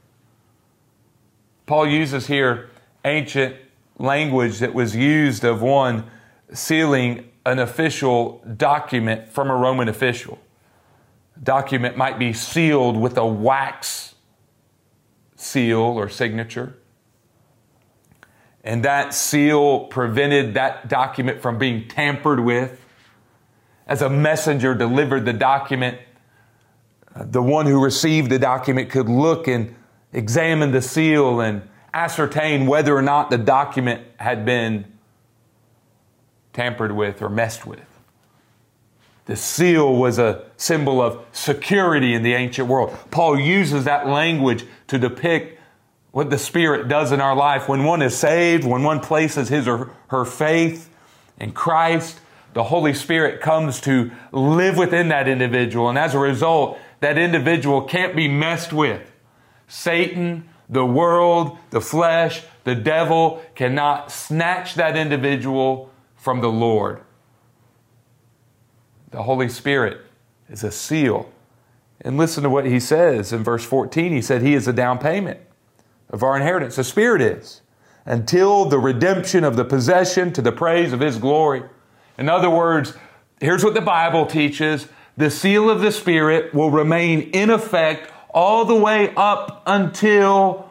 Paul 1.66 1.86
uses 1.86 2.26
here 2.26 2.70
ancient 3.04 3.56
language 3.98 4.58
that 4.58 4.74
was 4.74 4.94
used 4.94 5.44
of 5.44 5.62
one 5.62 6.04
sealing 6.52 7.30
an 7.46 7.58
official 7.58 8.42
document 8.56 9.28
from 9.28 9.50
a 9.50 9.56
Roman 9.56 9.88
official. 9.88 10.38
Document 11.42 11.96
might 11.96 12.18
be 12.18 12.32
sealed 12.32 12.96
with 12.96 13.16
a 13.16 13.26
wax 13.26 14.14
seal 15.36 15.80
or 15.80 16.08
signature. 16.08 16.76
And 18.64 18.82
that 18.84 19.12
seal 19.12 19.80
prevented 19.86 20.54
that 20.54 20.88
document 20.88 21.42
from 21.42 21.58
being 21.58 21.86
tampered 21.86 22.40
with. 22.40 22.80
As 23.86 24.00
a 24.00 24.08
messenger 24.08 24.74
delivered 24.74 25.26
the 25.26 25.34
document, 25.34 25.98
the 27.14 27.42
one 27.42 27.66
who 27.66 27.82
received 27.82 28.30
the 28.30 28.38
document 28.38 28.88
could 28.88 29.08
look 29.08 29.46
and 29.46 29.76
examine 30.14 30.72
the 30.72 30.80
seal 30.80 31.40
and 31.40 31.68
ascertain 31.92 32.66
whether 32.66 32.96
or 32.96 33.02
not 33.02 33.30
the 33.30 33.38
document 33.38 34.02
had 34.16 34.46
been 34.46 34.86
tampered 36.54 36.92
with 36.92 37.20
or 37.20 37.28
messed 37.28 37.66
with. 37.66 37.84
The 39.26 39.36
seal 39.36 39.94
was 39.94 40.18
a 40.18 40.44
symbol 40.56 41.00
of 41.00 41.24
security 41.32 42.14
in 42.14 42.22
the 42.22 42.34
ancient 42.34 42.68
world. 42.68 42.96
Paul 43.10 43.38
uses 43.38 43.84
that 43.84 44.06
language 44.06 44.64
to 44.88 44.98
depict 44.98 45.53
what 46.14 46.30
the 46.30 46.38
Spirit 46.38 46.86
does 46.86 47.10
in 47.10 47.20
our 47.20 47.34
life. 47.34 47.68
When 47.68 47.82
one 47.82 48.00
is 48.00 48.16
saved, 48.16 48.62
when 48.62 48.84
one 48.84 49.00
places 49.00 49.48
his 49.48 49.66
or 49.66 49.90
her 50.06 50.24
faith 50.24 50.88
in 51.40 51.50
Christ, 51.50 52.20
the 52.52 52.62
Holy 52.62 52.94
Spirit 52.94 53.40
comes 53.40 53.80
to 53.80 54.12
live 54.30 54.76
within 54.76 55.08
that 55.08 55.26
individual. 55.26 55.88
And 55.88 55.98
as 55.98 56.14
a 56.14 56.20
result, 56.20 56.78
that 57.00 57.18
individual 57.18 57.82
can't 57.82 58.14
be 58.14 58.28
messed 58.28 58.72
with. 58.72 59.10
Satan, 59.66 60.48
the 60.68 60.86
world, 60.86 61.58
the 61.70 61.80
flesh, 61.80 62.42
the 62.62 62.76
devil 62.76 63.42
cannot 63.56 64.12
snatch 64.12 64.76
that 64.76 64.96
individual 64.96 65.90
from 66.14 66.40
the 66.40 66.50
Lord. 66.50 67.00
The 69.10 69.24
Holy 69.24 69.48
Spirit 69.48 70.00
is 70.48 70.62
a 70.62 70.70
seal. 70.70 71.28
And 72.00 72.16
listen 72.16 72.44
to 72.44 72.50
what 72.50 72.66
he 72.66 72.78
says 72.78 73.32
in 73.32 73.42
verse 73.42 73.64
14. 73.64 74.12
He 74.12 74.22
said, 74.22 74.42
He 74.42 74.54
is 74.54 74.68
a 74.68 74.72
down 74.72 75.00
payment 75.00 75.40
of 76.10 76.22
our 76.22 76.36
inheritance. 76.36 76.76
The 76.76 76.84
Spirit 76.84 77.20
is 77.20 77.62
until 78.06 78.66
the 78.66 78.78
redemption 78.78 79.44
of 79.44 79.56
the 79.56 79.64
possession 79.64 80.32
to 80.34 80.42
the 80.42 80.52
praise 80.52 80.92
of 80.92 81.00
His 81.00 81.18
glory. 81.18 81.62
In 82.18 82.28
other 82.28 82.50
words, 82.50 82.94
here's 83.40 83.64
what 83.64 83.74
the 83.74 83.80
Bible 83.80 84.26
teaches 84.26 84.88
the 85.16 85.30
seal 85.30 85.70
of 85.70 85.80
the 85.80 85.92
Spirit 85.92 86.52
will 86.52 86.70
remain 86.70 87.30
in 87.30 87.50
effect 87.50 88.10
all 88.30 88.64
the 88.64 88.74
way 88.74 89.12
up 89.16 89.62
until 89.66 90.68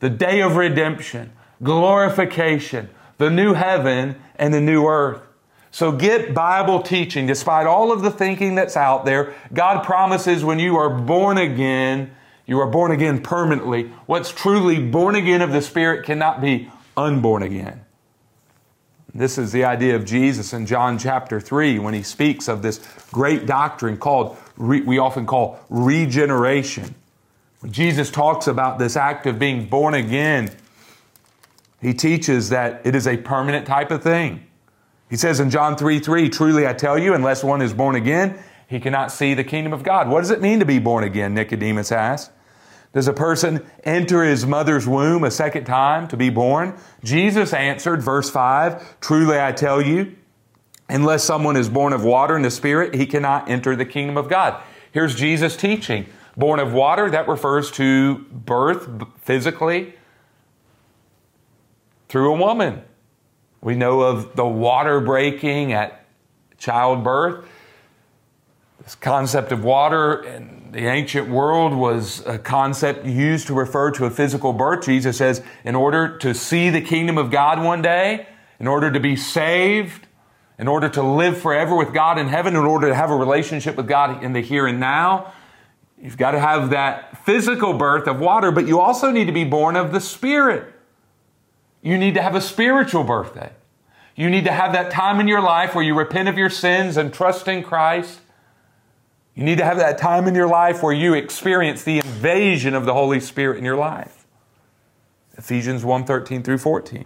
the 0.00 0.10
day 0.10 0.42
of 0.42 0.56
redemption, 0.56 1.32
glorification, 1.62 2.90
the 3.16 3.30
new 3.30 3.54
heaven 3.54 4.16
and 4.36 4.52
the 4.52 4.60
new 4.60 4.86
earth. 4.86 5.22
So 5.70 5.92
get 5.92 6.34
Bible 6.34 6.80
teaching. 6.80 7.26
Despite 7.26 7.66
all 7.66 7.92
of 7.92 8.02
the 8.02 8.10
thinking 8.10 8.54
that's 8.54 8.76
out 8.76 9.04
there, 9.04 9.34
God 9.52 9.84
promises 9.84 10.44
when 10.44 10.58
you 10.58 10.76
are 10.76 10.90
born 10.90 11.38
again, 11.38 12.15
you 12.46 12.60
are 12.60 12.66
born 12.66 12.92
again 12.92 13.20
permanently. 13.20 13.90
What's 14.06 14.30
truly 14.30 14.78
born 14.78 15.16
again 15.16 15.42
of 15.42 15.52
the 15.52 15.62
Spirit 15.62 16.04
cannot 16.04 16.40
be 16.40 16.70
unborn 16.96 17.42
again. 17.42 17.84
This 19.12 19.38
is 19.38 19.50
the 19.50 19.64
idea 19.64 19.96
of 19.96 20.04
Jesus 20.04 20.52
in 20.52 20.66
John 20.66 20.98
chapter 20.98 21.40
3 21.40 21.78
when 21.78 21.94
he 21.94 22.02
speaks 22.02 22.48
of 22.48 22.62
this 22.62 22.78
great 23.12 23.46
doctrine 23.46 23.96
called, 23.96 24.36
we 24.58 24.98
often 24.98 25.26
call 25.26 25.58
regeneration. 25.70 26.94
When 27.60 27.72
Jesus 27.72 28.10
talks 28.10 28.46
about 28.46 28.78
this 28.78 28.96
act 28.96 29.26
of 29.26 29.38
being 29.38 29.66
born 29.66 29.94
again, 29.94 30.54
he 31.80 31.94
teaches 31.94 32.50
that 32.50 32.82
it 32.84 32.94
is 32.94 33.06
a 33.06 33.16
permanent 33.16 33.66
type 33.66 33.90
of 33.90 34.02
thing. 34.02 34.46
He 35.08 35.16
says 35.16 35.40
in 35.40 35.50
John 35.50 35.76
3 35.76 35.98
3, 35.98 36.28
Truly 36.28 36.66
I 36.66 36.74
tell 36.74 36.98
you, 36.98 37.14
unless 37.14 37.42
one 37.42 37.62
is 37.62 37.72
born 37.72 37.96
again, 37.96 38.38
he 38.68 38.80
cannot 38.80 39.12
see 39.12 39.34
the 39.34 39.44
kingdom 39.44 39.72
of 39.72 39.82
God. 39.82 40.08
What 40.08 40.20
does 40.20 40.30
it 40.30 40.42
mean 40.42 40.58
to 40.58 40.66
be 40.66 40.78
born 40.78 41.04
again? 41.04 41.32
Nicodemus 41.34 41.92
asked. 41.92 42.32
Does 42.96 43.08
a 43.08 43.12
person 43.12 43.62
enter 43.84 44.24
his 44.24 44.46
mother's 44.46 44.88
womb 44.88 45.22
a 45.22 45.30
second 45.30 45.66
time 45.66 46.08
to 46.08 46.16
be 46.16 46.30
born? 46.30 46.78
Jesus 47.04 47.52
answered, 47.52 48.00
verse 48.00 48.30
5 48.30 49.00
Truly 49.02 49.38
I 49.38 49.52
tell 49.52 49.82
you, 49.82 50.16
unless 50.88 51.22
someone 51.22 51.58
is 51.58 51.68
born 51.68 51.92
of 51.92 52.02
water 52.04 52.36
and 52.36 52.42
the 52.42 52.50
Spirit, 52.50 52.94
he 52.94 53.04
cannot 53.04 53.50
enter 53.50 53.76
the 53.76 53.84
kingdom 53.84 54.16
of 54.16 54.30
God. 54.30 54.62
Here's 54.92 55.14
Jesus 55.14 55.58
teaching. 55.58 56.06
Born 56.38 56.58
of 56.58 56.72
water, 56.72 57.10
that 57.10 57.28
refers 57.28 57.70
to 57.72 58.20
birth 58.30 58.88
physically 59.20 59.92
through 62.08 62.32
a 62.32 62.38
woman. 62.38 62.80
We 63.60 63.74
know 63.74 64.00
of 64.00 64.36
the 64.36 64.46
water 64.46 65.00
breaking 65.00 65.74
at 65.74 66.06
childbirth. 66.56 67.46
This 68.86 68.94
concept 68.94 69.50
of 69.50 69.64
water 69.64 70.22
in 70.22 70.68
the 70.70 70.86
ancient 70.86 71.28
world 71.28 71.74
was 71.74 72.24
a 72.24 72.38
concept 72.38 73.04
used 73.04 73.48
to 73.48 73.54
refer 73.54 73.90
to 73.90 74.04
a 74.04 74.10
physical 74.10 74.52
birth. 74.52 74.84
Jesus 74.84 75.18
says, 75.18 75.42
in 75.64 75.74
order 75.74 76.16
to 76.18 76.32
see 76.32 76.70
the 76.70 76.80
kingdom 76.80 77.18
of 77.18 77.32
God 77.32 77.60
one 77.60 77.82
day, 77.82 78.28
in 78.60 78.68
order 78.68 78.92
to 78.92 79.00
be 79.00 79.16
saved, 79.16 80.06
in 80.56 80.68
order 80.68 80.88
to 80.88 81.02
live 81.02 81.36
forever 81.36 81.74
with 81.74 81.92
God 81.92 82.16
in 82.16 82.28
heaven, 82.28 82.54
in 82.54 82.64
order 82.64 82.86
to 82.86 82.94
have 82.94 83.10
a 83.10 83.16
relationship 83.16 83.74
with 83.74 83.88
God 83.88 84.22
in 84.22 84.32
the 84.34 84.40
here 84.40 84.68
and 84.68 84.78
now, 84.78 85.32
you've 86.00 86.16
got 86.16 86.30
to 86.30 86.38
have 86.38 86.70
that 86.70 87.24
physical 87.24 87.72
birth 87.72 88.06
of 88.06 88.20
water, 88.20 88.52
but 88.52 88.68
you 88.68 88.78
also 88.78 89.10
need 89.10 89.24
to 89.24 89.32
be 89.32 89.42
born 89.42 89.74
of 89.74 89.90
the 89.90 90.00
Spirit. 90.00 90.72
You 91.82 91.98
need 91.98 92.14
to 92.14 92.22
have 92.22 92.36
a 92.36 92.40
spiritual 92.40 93.02
birthday. 93.02 93.50
You 94.14 94.30
need 94.30 94.44
to 94.44 94.52
have 94.52 94.74
that 94.74 94.92
time 94.92 95.18
in 95.18 95.26
your 95.26 95.42
life 95.42 95.74
where 95.74 95.82
you 95.82 95.98
repent 95.98 96.28
of 96.28 96.38
your 96.38 96.50
sins 96.50 96.96
and 96.96 97.12
trust 97.12 97.48
in 97.48 97.64
Christ. 97.64 98.20
You 99.36 99.44
need 99.44 99.58
to 99.58 99.64
have 99.64 99.76
that 99.76 99.98
time 99.98 100.26
in 100.26 100.34
your 100.34 100.48
life 100.48 100.82
where 100.82 100.94
you 100.94 101.12
experience 101.12 101.84
the 101.84 101.98
invasion 101.98 102.74
of 102.74 102.86
the 102.86 102.94
Holy 102.94 103.20
Spirit 103.20 103.58
in 103.58 103.64
your 103.64 103.76
life. 103.76 104.26
Ephesians 105.36 105.84
1 105.84 106.04
13 106.04 106.42
through 106.42 106.58
14. 106.58 107.04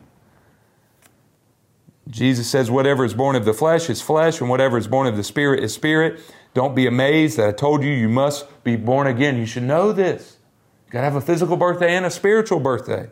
Jesus 2.09 2.49
says, 2.49 2.71
Whatever 2.71 3.05
is 3.05 3.15
born 3.15 3.35
of 3.35 3.45
the 3.45 3.53
flesh 3.53 3.91
is 3.91 4.01
flesh, 4.01 4.41
and 4.41 4.49
whatever 4.49 4.79
is 4.79 4.87
born 4.87 5.09
of 5.09 5.17
the 5.17 5.25
Spirit 5.25 5.63
is 5.63 5.75
spirit. 5.75 6.21
Don't 6.55 6.75
be 6.75 6.87
amazed 6.87 7.37
that 7.37 7.49
I 7.49 7.53
told 7.53 7.83
you 7.83 7.91
you 7.91 8.09
must 8.09 8.47
be 8.63 8.77
born 8.77 9.09
again. 9.09 9.37
You 9.37 9.47
should 9.47 9.65
know 9.65 9.93
this. 9.93 10.37
You 10.87 10.93
got 10.93 11.01
to 11.01 11.05
have 11.05 11.17
a 11.17 11.21
physical 11.21 11.57
birthday 11.57 11.97
and 11.97 12.07
a 12.07 12.11
spiritual 12.11 12.61
birthday. 12.61 13.09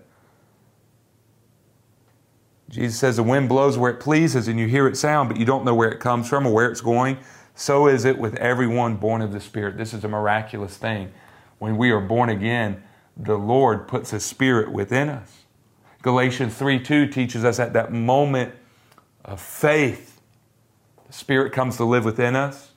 Jesus 2.69 2.99
says 2.99 3.17
the 3.17 3.23
wind 3.23 3.49
blows 3.49 3.79
where 3.79 3.91
it 3.91 3.99
pleases 3.99 4.47
and 4.47 4.59
you 4.61 4.67
hear 4.67 4.87
it 4.87 4.97
sound, 4.97 5.29
but 5.29 5.39
you 5.39 5.45
don't 5.45 5.65
know 5.65 5.75
where 5.75 5.91
it 5.91 6.01
comes 6.01 6.29
from 6.29 6.47
or 6.47 6.53
where 6.53 6.71
it's 6.71 6.81
going. 6.81 7.19
So 7.59 7.89
is 7.89 8.05
it 8.05 8.19
with 8.19 8.37
everyone 8.37 8.99
born 8.99 9.21
of 9.21 9.33
the 9.33 9.41
Spirit. 9.41 9.77
This 9.77 9.93
is 9.93 10.05
a 10.05 10.09
miraculous 10.09 10.77
thing. 10.77 11.13
When 11.59 11.77
we 11.77 11.91
are 11.91 12.01
born 12.01 12.29
again, 12.29 12.85
the 13.17 13.37
Lord 13.37 13.89
puts 13.89 14.13
a 14.13 14.21
spirit 14.21 14.71
within 14.71 15.09
us. 15.09 15.39
Galatians 16.01 16.55
3 16.55 16.79
2 16.79 17.09
teaches 17.09 17.45
us 17.45 17.59
at 17.59 17.73
that 17.73 17.93
moment 17.93 18.55
of 19.25 19.41
faith, 19.41 20.21
the 21.09 21.13
Spirit 21.13 21.53
comes 21.53 21.77
to 21.79 21.85
live 21.85 22.05
within 22.05 22.37
us. 22.37 22.71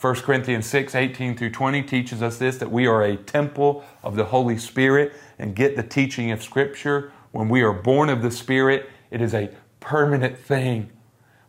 1 0.00 0.14
Corinthians 0.20 0.64
6 0.66 0.94
18 0.94 1.36
through 1.36 1.50
20 1.50 1.82
teaches 1.82 2.22
us 2.22 2.38
this 2.38 2.56
that 2.58 2.70
we 2.70 2.86
are 2.86 3.02
a 3.02 3.16
temple 3.16 3.84
of 4.04 4.14
the 4.14 4.26
Holy 4.26 4.58
Spirit 4.58 5.12
and 5.40 5.56
get 5.56 5.74
the 5.74 5.82
teaching 5.82 6.30
of 6.30 6.40
Scripture. 6.40 7.12
When 7.32 7.48
we 7.48 7.62
are 7.62 7.72
born 7.72 8.08
of 8.08 8.22
the 8.22 8.30
Spirit, 8.30 8.90
it 9.10 9.20
is 9.20 9.34
a 9.34 9.50
permanent 9.80 10.38
thing. 10.38 10.88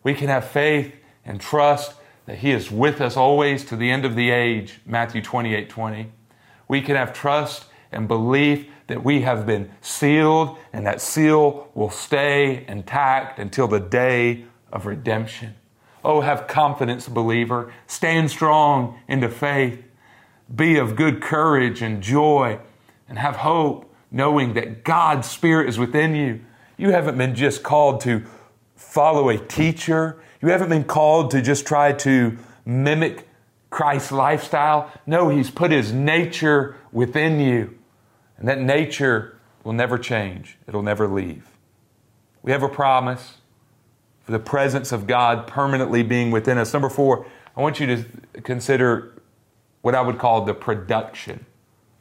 We 0.01 0.15
can 0.15 0.29
have 0.29 0.47
faith 0.47 0.95
and 1.23 1.39
trust 1.39 1.93
that 2.25 2.39
He 2.39 2.51
is 2.51 2.71
with 2.71 3.01
us 3.01 3.17
always 3.17 3.65
to 3.65 3.75
the 3.75 3.89
end 3.89 4.05
of 4.05 4.15
the 4.15 4.29
age, 4.29 4.79
Matthew 4.85 5.21
28 5.21 5.69
20. 5.69 6.11
We 6.67 6.81
can 6.81 6.95
have 6.95 7.13
trust 7.13 7.65
and 7.91 8.07
belief 8.07 8.67
that 8.87 9.03
we 9.03 9.21
have 9.21 9.45
been 9.45 9.71
sealed 9.81 10.57
and 10.71 10.85
that 10.85 11.01
seal 11.01 11.69
will 11.73 11.89
stay 11.89 12.65
intact 12.67 13.39
until 13.39 13.67
the 13.67 13.79
day 13.79 14.45
of 14.71 14.85
redemption. 14.85 15.55
Oh, 16.03 16.21
have 16.21 16.47
confidence, 16.47 17.07
believer. 17.07 17.73
Stand 17.87 18.31
strong 18.31 18.99
into 19.07 19.29
faith. 19.29 19.83
Be 20.53 20.77
of 20.77 20.95
good 20.95 21.21
courage 21.21 21.81
and 21.81 22.01
joy 22.01 22.59
and 23.07 23.19
have 23.19 23.37
hope, 23.37 23.93
knowing 24.09 24.53
that 24.53 24.83
God's 24.83 25.29
Spirit 25.29 25.69
is 25.69 25.77
within 25.77 26.15
you 26.15 26.41
you 26.81 26.89
haven't 26.89 27.15
been 27.15 27.35
just 27.35 27.61
called 27.61 28.01
to 28.01 28.23
follow 28.75 29.29
a 29.29 29.37
teacher. 29.37 30.19
You 30.41 30.49
haven't 30.49 30.69
been 30.69 30.83
called 30.83 31.31
to 31.31 31.41
just 31.41 31.67
try 31.67 31.93
to 31.93 32.37
mimic 32.65 33.27
Christ's 33.69 34.11
lifestyle. 34.11 34.91
No, 35.05 35.29
He's 35.29 35.51
put 35.51 35.71
His 35.71 35.93
nature 35.93 36.75
within 36.91 37.39
you. 37.39 37.77
And 38.37 38.47
that 38.47 38.59
nature 38.59 39.37
will 39.63 39.73
never 39.73 39.97
change, 39.99 40.57
it'll 40.67 40.81
never 40.81 41.07
leave. 41.07 41.47
We 42.41 42.51
have 42.51 42.63
a 42.63 42.69
promise 42.69 43.35
for 44.23 44.31
the 44.31 44.39
presence 44.39 44.91
of 44.91 45.05
God 45.05 45.45
permanently 45.45 46.01
being 46.01 46.31
within 46.31 46.57
us. 46.57 46.73
Number 46.73 46.89
four, 46.89 47.27
I 47.55 47.61
want 47.61 47.79
you 47.79 47.85
to 47.87 48.41
consider 48.41 49.21
what 49.81 49.93
I 49.93 50.01
would 50.01 50.17
call 50.17 50.43
the 50.45 50.53
production 50.53 51.45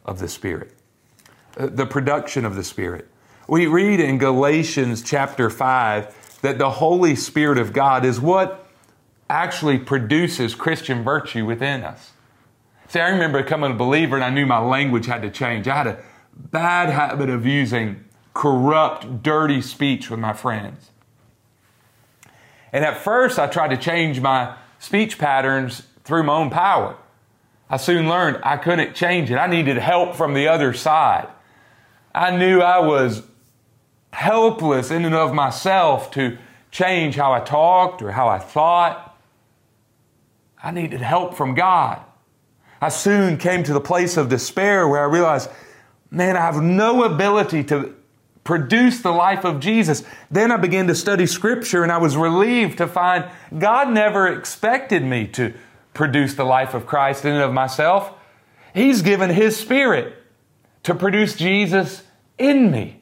of 0.05 0.19
the 0.19 0.29
Spirit. 0.29 0.73
Uh, 1.59 1.67
the 1.67 1.87
production 1.87 2.47
of 2.47 2.55
the 2.55 2.65
Spirit. 2.65 3.09
We 3.49 3.67
read 3.67 4.01
in 4.01 4.19
Galatians 4.19 5.03
chapter 5.03 5.51
5 5.51 6.15
that 6.43 6.59
the 6.59 6.71
Holy 6.71 7.15
Spirit 7.15 7.59
of 7.59 7.73
God 7.73 8.05
is 8.05 8.21
what 8.21 8.67
actually 9.29 9.79
produces 9.79 10.55
Christian 10.55 11.05
virtue 11.05 11.45
within 11.45 11.85
us. 11.85 12.13
See, 12.89 12.99
I 12.99 13.09
remember 13.09 13.43
becoming 13.43 13.73
a 13.73 13.77
believer 13.77 14.17
and 14.17 14.25
I 14.25 14.31
knew 14.31 14.47
my 14.47 14.59
language 14.59 15.07
had 15.07 15.23
to 15.23 15.31
change. 15.31 15.69
I 15.69 15.77
had 15.77 15.87
a 15.87 16.03
bad 16.35 16.91
habit 16.91 17.31
of 17.31 17.47
using 17.47 18.05
corrupt, 18.35 19.23
dirty 19.23 19.63
speech 19.63 20.11
with 20.11 20.19
my 20.19 20.33
friends. 20.33 20.91
And 22.73 22.85
at 22.85 22.97
first, 22.97 23.39
I 23.39 23.47
tried 23.47 23.69
to 23.69 23.77
change 23.77 24.21
my 24.21 24.57
speech 24.79 25.19
patterns 25.19 25.83
through 26.05 26.25
my 26.25 26.35
own 26.35 26.51
power. 26.51 26.97
I 27.69 27.77
soon 27.77 28.09
learned 28.09 28.39
I 28.43 28.57
couldn't 28.57 28.95
change 28.95 29.31
it. 29.31 29.37
I 29.37 29.47
needed 29.47 29.77
help 29.77 30.17
from 30.17 30.35
the 30.35 30.49
other 30.49 30.73
side. 30.73 31.29
I 32.13 32.37
knew 32.37 32.61
I 32.61 32.81
was 32.81 33.23
helpless 34.13 34.91
in 34.91 35.05
and 35.05 35.15
of 35.15 35.33
myself 35.35 36.11
to 36.13 36.39
change 36.71 37.17
how 37.17 37.33
I 37.33 37.41
talked 37.41 38.03
or 38.03 38.13
how 38.13 38.29
I 38.29 38.39
thought. 38.39 39.19
I 40.63 40.71
needed 40.71 41.01
help 41.01 41.35
from 41.35 41.55
God. 41.55 42.01
I 42.81 42.89
soon 42.89 43.37
came 43.37 43.63
to 43.65 43.73
the 43.73 43.81
place 43.81 44.17
of 44.17 44.29
despair 44.29 44.89
where 44.89 45.01
I 45.01 45.05
realized, 45.05 45.51
man, 46.11 46.37
I 46.37 46.41
have 46.41 46.63
no 46.63 47.05
ability 47.05 47.65
to 47.65 47.95
produce 48.45 49.01
the 49.01 49.13
life 49.13 49.45
of 49.45 49.61
Jesus. 49.61 50.03
Then 50.31 50.51
I 50.51 50.57
began 50.57 50.87
to 50.87 50.95
study 50.95 51.27
Scripture 51.27 51.83
and 51.83 51.93
I 51.93 51.99
was 51.99 52.17
relieved 52.17 52.79
to 52.79 52.87
find 52.87 53.31
God 53.59 53.91
never 53.91 54.29
expected 54.29 55.05
me 55.05 55.27
to 55.29 55.53
produce 55.93 56.35
the 56.35 56.45
life 56.45 56.75
of 56.75 56.87
Christ 56.87 57.25
in 57.25 57.33
and 57.33 57.43
of 57.43 57.53
myself. 57.53 58.13
He's 58.75 59.03
given 59.03 59.31
His 59.31 59.57
Spirit 59.57 60.15
to 60.85 60.95
produce 60.95 61.37
Jesus 61.37 62.03
in 62.39 62.71
me. 62.71 63.00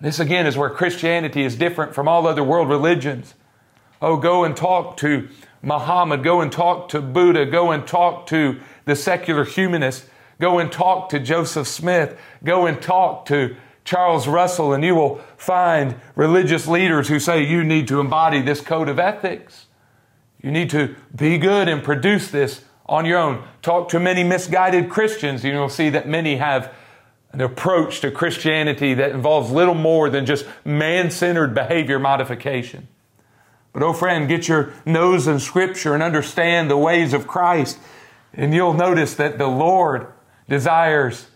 This 0.00 0.20
again 0.20 0.46
is 0.46 0.56
where 0.56 0.70
Christianity 0.70 1.42
is 1.42 1.56
different 1.56 1.94
from 1.94 2.06
all 2.06 2.26
other 2.26 2.44
world 2.44 2.68
religions. 2.68 3.34
Oh, 4.00 4.16
go 4.16 4.44
and 4.44 4.56
talk 4.56 4.96
to 4.98 5.28
Muhammad, 5.60 6.22
go 6.22 6.40
and 6.40 6.52
talk 6.52 6.88
to 6.90 7.00
Buddha, 7.02 7.44
go 7.46 7.72
and 7.72 7.86
talk 7.86 8.26
to 8.28 8.60
the 8.84 8.94
secular 8.94 9.44
humanist, 9.44 10.06
go 10.40 10.60
and 10.60 10.70
talk 10.70 11.08
to 11.08 11.18
Joseph 11.18 11.66
Smith, 11.66 12.16
go 12.44 12.66
and 12.66 12.80
talk 12.80 13.26
to 13.26 13.56
Charles 13.84 14.28
Russell, 14.28 14.72
and 14.72 14.84
you 14.84 14.94
will 14.94 15.16
find 15.36 15.96
religious 16.14 16.68
leaders 16.68 17.08
who 17.08 17.18
say 17.18 17.42
you 17.42 17.64
need 17.64 17.88
to 17.88 17.98
embody 17.98 18.40
this 18.40 18.60
code 18.60 18.88
of 18.88 19.00
ethics. 19.00 19.66
You 20.40 20.52
need 20.52 20.70
to 20.70 20.94
be 21.16 21.38
good 21.38 21.68
and 21.68 21.82
produce 21.82 22.30
this 22.30 22.62
on 22.86 23.04
your 23.04 23.18
own. 23.18 23.42
Talk 23.62 23.88
to 23.88 23.98
many 23.98 24.22
misguided 24.22 24.88
Christians, 24.90 25.42
and 25.42 25.52
you'll 25.52 25.68
see 25.68 25.90
that 25.90 26.06
many 26.06 26.36
have 26.36 26.72
an 27.32 27.40
approach 27.40 28.00
to 28.00 28.10
Christianity 28.10 28.94
that 28.94 29.10
involves 29.10 29.50
little 29.50 29.74
more 29.74 30.08
than 30.08 30.26
just 30.26 30.46
man 30.64 31.10
centered 31.10 31.54
behavior 31.54 31.98
modification. 31.98 32.88
But, 33.72 33.82
oh, 33.82 33.92
friend, 33.92 34.28
get 34.28 34.48
your 34.48 34.72
nose 34.86 35.28
in 35.28 35.38
Scripture 35.38 35.94
and 35.94 36.02
understand 36.02 36.70
the 36.70 36.76
ways 36.76 37.12
of 37.12 37.26
Christ, 37.26 37.78
and 38.32 38.54
you'll 38.54 38.74
notice 38.74 39.14
that 39.14 39.38
the 39.38 39.46
Lord 39.46 40.06
desires 40.48 41.28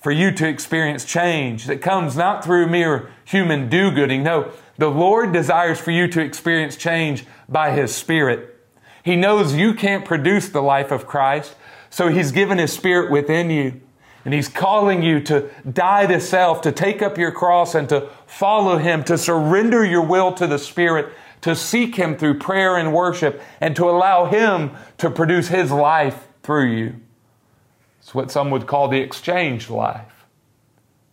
for 0.00 0.10
you 0.10 0.30
to 0.32 0.48
experience 0.48 1.04
change 1.04 1.66
that 1.66 1.80
comes 1.80 2.16
not 2.16 2.44
through 2.44 2.68
mere 2.68 3.10
human 3.24 3.68
do 3.68 3.90
gooding. 3.90 4.22
No, 4.22 4.52
the 4.76 4.90
Lord 4.90 5.32
desires 5.32 5.80
for 5.80 5.90
you 5.90 6.08
to 6.08 6.20
experience 6.20 6.76
change 6.76 7.24
by 7.48 7.72
His 7.72 7.94
Spirit. 7.94 8.56
He 9.02 9.16
knows 9.16 9.54
you 9.54 9.74
can't 9.74 10.04
produce 10.04 10.48
the 10.48 10.62
life 10.62 10.90
of 10.90 11.06
Christ, 11.06 11.54
so 11.90 12.08
He's 12.08 12.32
given 12.32 12.58
His 12.58 12.72
Spirit 12.72 13.10
within 13.10 13.50
you. 13.50 13.80
And 14.28 14.34
He's 14.34 14.48
calling 14.50 15.02
you 15.02 15.22
to 15.22 15.48
die 15.72 16.04
to 16.04 16.20
self, 16.20 16.60
to 16.60 16.70
take 16.70 17.00
up 17.00 17.16
your 17.16 17.32
cross 17.32 17.74
and 17.74 17.88
to 17.88 18.10
follow 18.26 18.76
Him, 18.76 19.02
to 19.04 19.16
surrender 19.16 19.82
your 19.82 20.02
will 20.02 20.34
to 20.34 20.46
the 20.46 20.58
Spirit, 20.58 21.14
to 21.40 21.56
seek 21.56 21.94
Him 21.94 22.14
through 22.14 22.38
prayer 22.38 22.76
and 22.76 22.92
worship, 22.92 23.40
and 23.58 23.74
to 23.74 23.88
allow 23.88 24.26
Him 24.26 24.72
to 24.98 25.08
produce 25.08 25.48
His 25.48 25.70
life 25.70 26.28
through 26.42 26.72
you. 26.72 26.96
It's 28.00 28.14
what 28.14 28.30
some 28.30 28.50
would 28.50 28.66
call 28.66 28.88
the 28.88 29.00
exchange 29.00 29.70
life. 29.70 30.26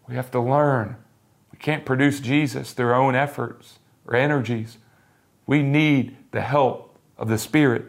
We 0.10 0.16
have 0.16 0.30
to 0.32 0.42
learn. 0.42 0.98
We 1.54 1.58
can't 1.58 1.86
produce 1.86 2.20
Jesus 2.20 2.74
through 2.74 2.88
our 2.88 2.96
own 2.96 3.16
efforts 3.16 3.80
or 4.06 4.18
energies. 4.18 4.78
We 5.48 5.64
need 5.64 6.18
the 6.32 6.42
help 6.42 7.00
of 7.18 7.30
the 7.30 7.38
Spirit. 7.38 7.86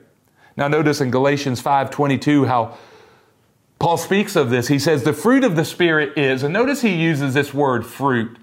Now 0.56 0.68
notice 0.68 1.00
in 1.00 1.10
Galatians 1.10 1.60
5:22 1.60 2.46
how 2.46 2.76
Paul 3.78 3.96
speaks 3.96 4.36
of 4.36 4.50
this. 4.50 4.68
He 4.68 4.78
says 4.78 5.02
the 5.02 5.12
fruit 5.12 5.44
of 5.44 5.56
the 5.56 5.64
Spirit 5.64 6.16
is, 6.16 6.42
and 6.42 6.52
notice 6.52 6.82
he 6.82 6.94
uses 6.94 7.34
this 7.34 7.52
word 7.52 7.84
fruit. 7.84 8.38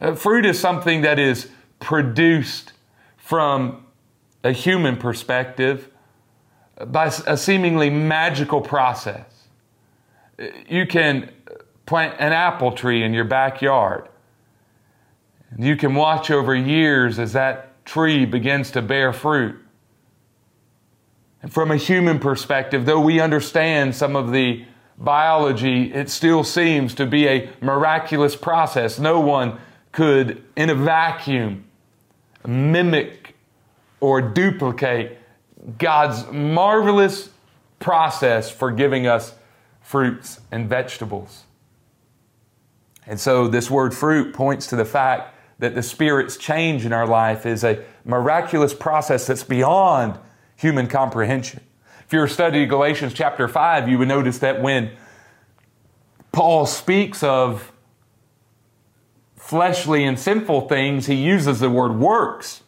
Uh, 0.00 0.14
fruit 0.14 0.44
is 0.44 0.58
something 0.58 1.02
that 1.02 1.18
is 1.18 1.50
produced 1.78 2.72
from 3.16 3.86
a 4.44 4.52
human 4.52 4.96
perspective 4.96 5.88
by 6.86 7.06
a 7.26 7.36
seemingly 7.36 7.90
magical 7.90 8.60
process 8.60 9.30
you 10.68 10.86
can 10.86 11.30
plant 11.86 12.16
an 12.18 12.32
apple 12.32 12.72
tree 12.72 13.02
in 13.02 13.12
your 13.12 13.24
backyard. 13.24 14.08
You 15.58 15.76
can 15.76 15.94
watch 15.94 16.30
over 16.30 16.54
years 16.54 17.18
as 17.18 17.32
that 17.32 17.84
tree 17.84 18.24
begins 18.24 18.70
to 18.72 18.82
bear 18.82 19.12
fruit. 19.12 19.58
And 21.42 21.52
from 21.52 21.70
a 21.70 21.76
human 21.76 22.18
perspective, 22.18 22.84
though 22.84 23.00
we 23.00 23.20
understand 23.20 23.94
some 23.94 24.14
of 24.14 24.32
the 24.32 24.64
biology, 24.98 25.92
it 25.92 26.10
still 26.10 26.44
seems 26.44 26.94
to 26.94 27.06
be 27.06 27.26
a 27.26 27.48
miraculous 27.60 28.36
process. 28.36 28.98
No 28.98 29.20
one 29.20 29.58
could, 29.92 30.44
in 30.56 30.68
a 30.68 30.74
vacuum, 30.74 31.64
mimic 32.46 33.34
or 34.00 34.20
duplicate 34.20 35.18
God's 35.78 36.30
marvelous 36.30 37.30
process 37.78 38.50
for 38.50 38.70
giving 38.70 39.06
us 39.06 39.34
fruits 39.80 40.40
and 40.50 40.68
vegetables. 40.68 41.44
And 43.06 43.18
so, 43.18 43.48
this 43.48 43.70
word 43.70 43.94
fruit 43.94 44.34
points 44.34 44.66
to 44.68 44.76
the 44.76 44.84
fact 44.84 45.34
that 45.58 45.74
the 45.74 45.82
Spirit's 45.82 46.36
change 46.36 46.86
in 46.86 46.92
our 46.92 47.06
life 47.06 47.44
is 47.44 47.64
a 47.64 47.82
miraculous 48.04 48.72
process 48.72 49.26
that's 49.26 49.42
beyond 49.42 50.18
human 50.60 50.86
comprehension. 50.86 51.60
If 52.04 52.12
you 52.12 52.20
were 52.20 52.28
studying 52.28 52.68
Galatians 52.68 53.14
chapter 53.14 53.48
5, 53.48 53.88
you 53.88 53.96
would 53.96 54.08
notice 54.08 54.38
that 54.40 54.60
when 54.60 54.90
Paul 56.32 56.66
speaks 56.66 57.22
of 57.22 57.72
fleshly 59.36 60.04
and 60.04 60.18
sinful 60.18 60.68
things, 60.68 61.06
he 61.06 61.14
uses 61.14 61.60
the 61.60 61.70
word 61.70 61.98
works. 61.98 62.62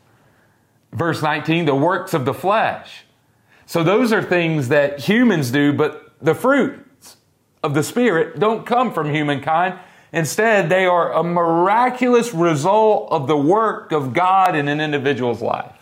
Verse 0.90 1.20
19, 1.20 1.66
the 1.66 1.74
works 1.74 2.14
of 2.14 2.24
the 2.24 2.32
flesh. 2.32 3.04
So 3.66 3.84
those 3.84 4.10
are 4.10 4.22
things 4.22 4.68
that 4.68 5.00
humans 5.00 5.50
do, 5.50 5.74
but 5.74 6.14
the 6.18 6.34
fruits 6.34 7.18
of 7.62 7.74
the 7.74 7.82
Spirit 7.82 8.38
don't 8.38 8.64
come 8.64 8.94
from 8.94 9.12
humankind. 9.12 9.78
Instead, 10.14 10.70
they 10.70 10.86
are 10.86 11.12
a 11.12 11.22
miraculous 11.22 12.32
result 12.32 13.12
of 13.12 13.26
the 13.26 13.36
work 13.36 13.92
of 13.92 14.14
God 14.14 14.56
in 14.56 14.68
an 14.68 14.80
individual's 14.80 15.42
life. 15.42 15.81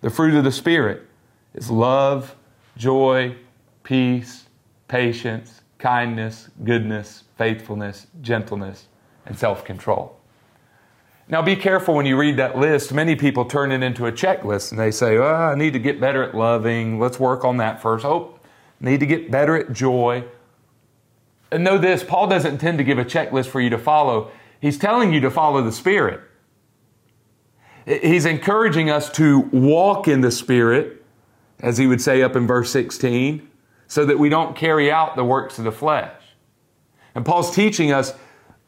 The 0.00 0.10
fruit 0.10 0.34
of 0.34 0.44
the 0.44 0.52
Spirit 0.52 1.06
is 1.54 1.70
love, 1.70 2.34
joy, 2.76 3.36
peace, 3.82 4.46
patience, 4.88 5.62
kindness, 5.78 6.50
goodness, 6.64 7.24
faithfulness, 7.38 8.06
gentleness, 8.20 8.86
and 9.24 9.38
self 9.38 9.64
control. 9.64 10.18
Now, 11.28 11.42
be 11.42 11.56
careful 11.56 11.94
when 11.94 12.06
you 12.06 12.16
read 12.16 12.36
that 12.36 12.56
list. 12.56 12.92
Many 12.92 13.16
people 13.16 13.44
turn 13.44 13.72
it 13.72 13.82
into 13.82 14.06
a 14.06 14.12
checklist 14.12 14.70
and 14.70 14.78
they 14.78 14.92
say, 14.92 15.16
oh, 15.16 15.24
I 15.24 15.56
need 15.56 15.72
to 15.72 15.80
get 15.80 16.00
better 16.00 16.22
at 16.22 16.36
loving. 16.36 17.00
Let's 17.00 17.18
work 17.18 17.44
on 17.44 17.56
that 17.56 17.82
first. 17.82 18.04
Oh, 18.04 18.38
need 18.78 19.00
to 19.00 19.06
get 19.06 19.30
better 19.30 19.56
at 19.56 19.72
joy. 19.72 20.24
And 21.50 21.64
know 21.64 21.78
this 21.78 22.04
Paul 22.04 22.28
doesn't 22.28 22.52
intend 22.52 22.78
to 22.78 22.84
give 22.84 22.98
a 22.98 23.04
checklist 23.04 23.46
for 23.46 23.60
you 23.60 23.70
to 23.70 23.78
follow, 23.78 24.30
he's 24.60 24.78
telling 24.78 25.12
you 25.12 25.20
to 25.20 25.30
follow 25.30 25.62
the 25.62 25.72
Spirit. 25.72 26.20
He's 27.86 28.26
encouraging 28.26 28.90
us 28.90 29.10
to 29.12 29.40
walk 29.52 30.08
in 30.08 30.20
the 30.20 30.32
Spirit, 30.32 31.04
as 31.60 31.78
he 31.78 31.86
would 31.86 32.00
say 32.00 32.22
up 32.22 32.34
in 32.34 32.46
verse 32.46 32.70
16, 32.72 33.48
so 33.86 34.04
that 34.04 34.18
we 34.18 34.28
don't 34.28 34.56
carry 34.56 34.90
out 34.90 35.14
the 35.14 35.24
works 35.24 35.58
of 35.58 35.64
the 35.64 35.72
flesh. 35.72 36.12
And 37.14 37.24
Paul's 37.24 37.54
teaching 37.54 37.92
us 37.92 38.12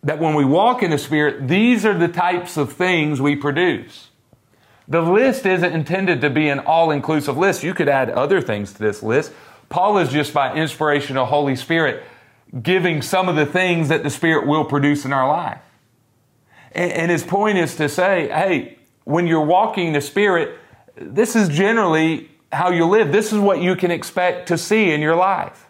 that 0.04 0.20
when 0.20 0.34
we 0.34 0.44
walk 0.44 0.82
in 0.82 0.92
the 0.92 0.98
Spirit, 0.98 1.48
these 1.48 1.84
are 1.84 1.98
the 1.98 2.08
types 2.08 2.56
of 2.56 2.72
things 2.72 3.20
we 3.20 3.34
produce 3.34 4.08
The 4.86 5.02
list 5.02 5.44
isn't 5.44 5.72
intended 5.72 6.20
to 6.22 6.30
be 6.30 6.48
an 6.48 6.60
all 6.60 6.90
inclusive 6.90 7.36
list. 7.36 7.62
You 7.62 7.74
could 7.74 7.88
add 7.88 8.08
other 8.08 8.40
things 8.40 8.72
to 8.72 8.78
this 8.78 9.02
list. 9.02 9.32
Paul 9.68 9.98
is 9.98 10.08
just 10.08 10.32
by 10.32 10.54
inspiration 10.54 11.18
of 11.18 11.28
Holy 11.28 11.56
Spirit 11.56 12.04
giving 12.62 13.02
some 13.02 13.28
of 13.28 13.36
the 13.36 13.44
things 13.44 13.88
that 13.88 14.02
the 14.02 14.08
Spirit 14.08 14.46
will 14.46 14.64
produce 14.64 15.04
in 15.04 15.12
our 15.12 15.28
life. 15.28 15.60
And, 16.72 17.10
his 17.10 17.22
point 17.22 17.58
is 17.58 17.76
to 17.76 17.88
say, 17.88 18.28
hey, 18.28 18.77
when 19.08 19.26
you're 19.26 19.40
walking 19.40 19.94
the 19.94 20.02
Spirit, 20.02 20.58
this 20.94 21.34
is 21.34 21.48
generally 21.48 22.30
how 22.52 22.70
you 22.70 22.84
live. 22.84 23.10
This 23.10 23.32
is 23.32 23.38
what 23.38 23.58
you 23.58 23.74
can 23.74 23.90
expect 23.90 24.48
to 24.48 24.58
see 24.58 24.90
in 24.90 25.00
your 25.00 25.16
life. 25.16 25.66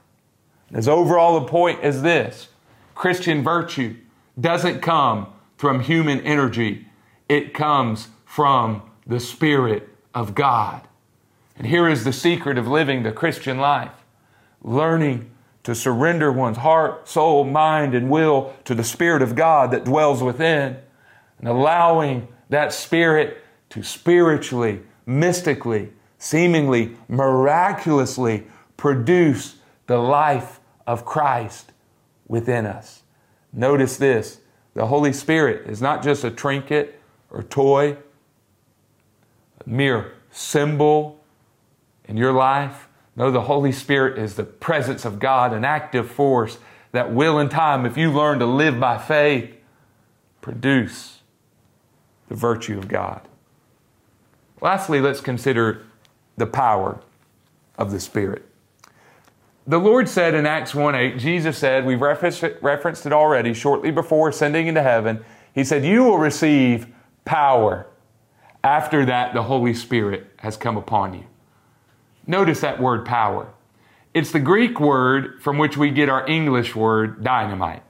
As 0.72 0.88
overall 0.88 1.38
the 1.38 1.46
point 1.46 1.85
is 1.85 2.03
this 2.03 2.48
Christian 2.96 3.44
virtue 3.44 3.94
doesn't 4.40 4.81
come 4.81 5.29
from 5.57 5.79
human 5.79 6.20
energy, 6.22 6.88
it 7.29 7.55
comes 7.55 8.09
from 8.24 8.83
the 9.07 9.20
Spirit 9.20 9.88
of 10.16 10.35
God. 10.35 10.88
And 11.57 11.68
here 11.68 11.88
is 11.88 12.03
the 12.03 12.12
secret 12.12 12.59
of 12.59 12.66
living 12.66 13.05
the 13.05 13.12
Christian 13.12 13.59
life 13.59 13.92
learning 14.62 15.31
to 15.62 15.77
surrender 15.77 16.33
one's 16.33 16.57
heart, 16.57 17.09
soul, 17.09 17.44
mind, 17.44 17.94
and 17.94 18.11
will 18.11 18.53
to 18.64 18.74
the 18.74 18.83
Spirit 18.83 19.22
of 19.22 19.37
God 19.37 19.70
that 19.70 19.85
dwells 19.85 20.24
within, 20.24 20.79
and 21.38 21.46
allowing 21.46 22.27
that 22.49 22.73
Spirit 22.73 23.43
to 23.71 23.83
spiritually, 23.83 24.81
mystically, 25.07 25.93
seemingly, 26.19 26.97
miraculously 27.09 28.47
produce 28.77 29.57
the 29.87 29.99
life 29.99 30.61
of 30.87 31.05
Christ 31.05 31.73
within 32.27 32.67
us. 32.67 33.03
Notice 33.53 33.97
this 33.97 34.41
the 34.75 34.87
Holy 34.87 35.13
Spirit 35.13 35.69
is 35.69 35.83
not 35.83 36.03
just 36.03 36.25
a 36.25 36.31
trinket 36.31 37.01
or 37.31 37.43
toy, 37.43 37.97
a 39.65 39.69
mere 39.69 40.13
symbol 40.31 41.21
in 42.05 42.17
your 42.17 42.33
life. 42.33 42.89
No, 43.17 43.31
the 43.31 43.43
Holy 43.43 43.73
Spirit 43.73 44.19
is 44.19 44.37
the 44.37 44.45
presence 44.45 45.05
of 45.05 45.19
God, 45.19 45.53
an 45.53 45.65
active 45.65 46.09
force 46.09 46.59
that 46.93 47.13
will, 47.13 47.39
in 47.39 47.49
time, 47.49 47.85
if 47.85 47.97
you 47.97 48.13
learn 48.13 48.39
to 48.39 48.47
live 48.47 48.79
by 48.79 48.97
faith, 48.97 49.55
produce 50.41 51.18
the 52.29 52.35
virtue 52.35 52.79
of 52.79 52.88
God. 52.88 53.21
Lastly, 54.61 55.01
let's 55.01 55.21
consider 55.21 55.83
the 56.37 56.47
power 56.47 57.01
of 57.77 57.91
the 57.91 58.01
Spirit. 58.01 58.45
The 59.67 59.79
Lord 59.79 60.09
said 60.09 60.35
in 60.35 60.47
Acts 60.47 60.75
1 60.75 60.95
8, 60.95 61.19
Jesus 61.19 61.59
said, 61.59 61.85
we've 61.85 62.01
referenced 62.01 62.43
it, 62.43 62.59
referenced 62.62 63.05
it 63.05 63.12
already, 63.12 63.53
shortly 63.53 63.91
before 63.91 64.31
ascending 64.31 64.67
into 64.67 64.83
heaven, 64.83 65.23
He 65.55 65.62
said, 65.62 65.85
You 65.85 66.05
will 66.05 66.19
receive 66.19 66.87
power. 67.25 67.87
After 68.64 69.05
that, 69.05 69.35
the 69.35 69.43
Holy 69.43 69.75
Spirit 69.75 70.27
has 70.38 70.57
come 70.57 70.77
upon 70.77 71.14
you. 71.14 71.25
Notice 72.27 72.61
that 72.61 72.81
word 72.81 73.05
power. 73.05 73.49
It's 74.14 74.33
the 74.33 74.41
Greek 74.41 74.81
word 74.81 75.43
from 75.43 75.59
which 75.59 75.77
we 75.77 75.91
get 75.91 76.09
our 76.09 76.27
English 76.27 76.75
word 76.75 77.23
dynamite. 77.23 77.83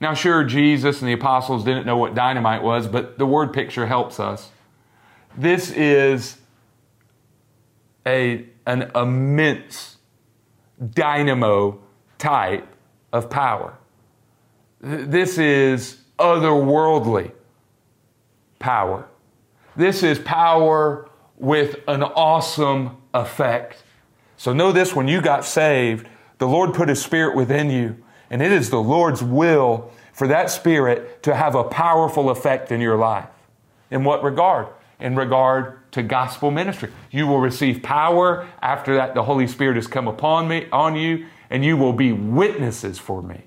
Now, 0.00 0.14
sure, 0.14 0.44
Jesus 0.44 1.00
and 1.00 1.08
the 1.08 1.14
apostles 1.14 1.64
didn't 1.64 1.86
know 1.86 1.96
what 1.96 2.14
dynamite 2.14 2.62
was, 2.62 2.86
but 2.86 3.18
the 3.18 3.26
word 3.26 3.52
picture 3.52 3.86
helps 3.86 4.20
us. 4.20 4.50
This 5.36 5.70
is 5.70 6.38
a, 8.06 8.44
an 8.66 8.90
immense 8.94 9.96
dynamo 10.92 11.80
type 12.18 12.66
of 13.12 13.30
power. 13.30 13.78
This 14.80 15.38
is 15.38 15.98
otherworldly 16.18 17.32
power. 18.58 19.08
This 19.76 20.02
is 20.02 20.18
power 20.18 21.08
with 21.36 21.76
an 21.88 22.02
awesome 22.02 22.96
effect. 23.12 23.82
So 24.36 24.52
know 24.52 24.72
this 24.72 24.94
when 24.94 25.08
you 25.08 25.20
got 25.20 25.44
saved, 25.44 26.08
the 26.38 26.46
Lord 26.46 26.74
put 26.74 26.88
His 26.88 27.02
Spirit 27.02 27.36
within 27.36 27.70
you, 27.70 27.96
and 28.30 28.42
it 28.42 28.52
is 28.52 28.70
the 28.70 28.80
Lord's 28.80 29.22
will 29.22 29.90
for 30.12 30.26
that 30.28 30.50
Spirit 30.50 31.22
to 31.24 31.34
have 31.34 31.54
a 31.54 31.64
powerful 31.64 32.30
effect 32.30 32.72
in 32.72 32.80
your 32.80 32.96
life. 32.96 33.28
In 33.90 34.02
what 34.04 34.22
regard? 34.22 34.68
In 34.98 35.14
regard 35.14 35.90
to 35.92 36.02
gospel 36.02 36.50
ministry. 36.50 36.90
You 37.10 37.26
will 37.26 37.40
receive 37.40 37.82
power 37.82 38.48
after 38.60 38.96
that 38.96 39.14
the 39.14 39.22
Holy 39.22 39.46
Spirit 39.46 39.76
has 39.76 39.86
come 39.86 40.08
upon 40.08 40.48
me 40.48 40.66
on 40.72 40.96
you 40.96 41.26
and 41.50 41.64
you 41.64 41.76
will 41.76 41.92
be 41.92 42.12
witnesses 42.12 42.98
for 42.98 43.22
me. 43.22 43.42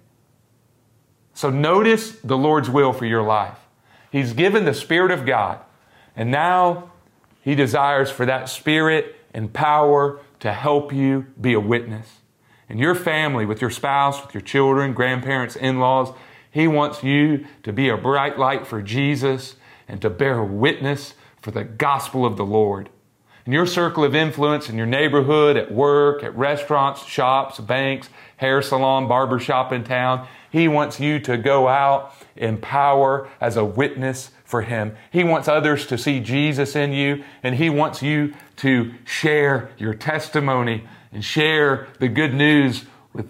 So 1.33 1.49
notice 1.49 2.11
the 2.23 2.37
Lord's 2.37 2.69
will 2.69 2.93
for 2.93 3.05
your 3.05 3.23
life. 3.23 3.57
He's 4.11 4.33
given 4.33 4.65
the 4.65 4.73
Spirit 4.73 5.11
of 5.11 5.25
God 5.25 5.59
and 6.15 6.31
now 6.31 6.91
he 7.41 7.55
desires 7.55 8.11
for 8.11 8.25
that 8.25 8.49
Spirit 8.49 9.15
and 9.33 9.51
power 9.51 10.19
to 10.39 10.53
help 10.53 10.93
you 10.93 11.25
be 11.39 11.53
a 11.53 11.59
witness. 11.59 12.18
And 12.69 12.79
your 12.79 12.93
family, 12.93 13.45
with 13.45 13.61
your 13.61 13.71
spouse, 13.71 14.23
with 14.23 14.33
your 14.33 14.41
children, 14.41 14.93
grandparents, 14.93 15.55
in 15.55 15.79
laws, 15.79 16.13
he 16.51 16.67
wants 16.67 17.03
you 17.03 17.45
to 17.63 17.73
be 17.73 17.89
a 17.89 17.97
bright 17.97 18.37
light 18.37 18.65
for 18.65 18.81
Jesus 18.81 19.55
and 19.87 20.01
to 20.01 20.09
bear 20.09 20.43
witness 20.43 21.15
for 21.41 21.51
the 21.51 21.63
gospel 21.63 22.25
of 22.25 22.37
the 22.37 22.45
Lord. 22.45 22.89
In 23.45 23.53
your 23.53 23.65
circle 23.65 24.03
of 24.03 24.13
influence, 24.13 24.69
in 24.69 24.77
your 24.77 24.85
neighborhood, 24.85 25.57
at 25.57 25.71
work, 25.71 26.23
at 26.23 26.35
restaurants, 26.37 27.03
shops, 27.05 27.59
banks, 27.59 28.09
hair 28.37 28.61
salon, 28.61 29.07
barber 29.07 29.39
shop 29.39 29.71
in 29.71 29.83
town, 29.83 30.27
He 30.51 30.67
wants 30.67 30.99
you 30.99 31.19
to 31.21 31.37
go 31.37 31.67
out 31.67 32.13
in 32.35 32.57
power 32.57 33.27
as 33.41 33.57
a 33.57 33.65
witness 33.65 34.29
for 34.43 34.61
Him. 34.61 34.95
He 35.11 35.23
wants 35.23 35.47
others 35.47 35.87
to 35.87 35.97
see 35.97 36.19
Jesus 36.19 36.75
in 36.75 36.93
you, 36.93 37.23
and 37.41 37.55
He 37.55 37.71
wants 37.71 38.03
you 38.03 38.35
to 38.57 38.93
share 39.05 39.71
your 39.79 39.95
testimony 39.95 40.87
and 41.11 41.23
share 41.23 41.87
the 41.99 42.07
good 42.07 42.33
news 42.33 42.85
with 43.13 43.29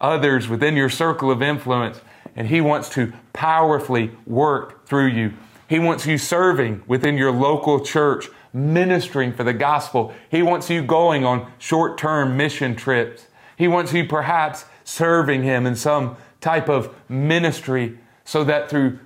others 0.00 0.48
within 0.48 0.76
your 0.76 0.88
circle 0.88 1.30
of 1.30 1.42
influence. 1.42 2.00
And 2.36 2.48
He 2.48 2.60
wants 2.60 2.88
to 2.90 3.12
powerfully 3.32 4.12
work 4.26 4.86
through 4.86 5.08
you. 5.08 5.34
He 5.68 5.78
wants 5.78 6.06
you 6.06 6.18
serving 6.18 6.82
within 6.86 7.16
your 7.16 7.30
local 7.30 7.80
church, 7.80 8.28
ministering 8.52 9.32
for 9.32 9.44
the 9.44 9.52
gospel. 9.52 10.12
He 10.30 10.42
wants 10.42 10.68
you 10.68 10.82
going 10.82 11.24
on 11.24 11.52
short 11.58 11.96
term 11.98 12.36
mission 12.36 12.74
trips. 12.74 13.26
He 13.56 13.68
wants 13.68 13.92
you 13.92 14.06
perhaps 14.06 14.64
serving 14.84 15.42
Him 15.42 15.66
in 15.66 15.76
some 15.76 16.16
type 16.40 16.68
of 16.68 16.94
ministry 17.08 17.98
so 18.24 18.44
that 18.44 18.68
through 18.70 18.98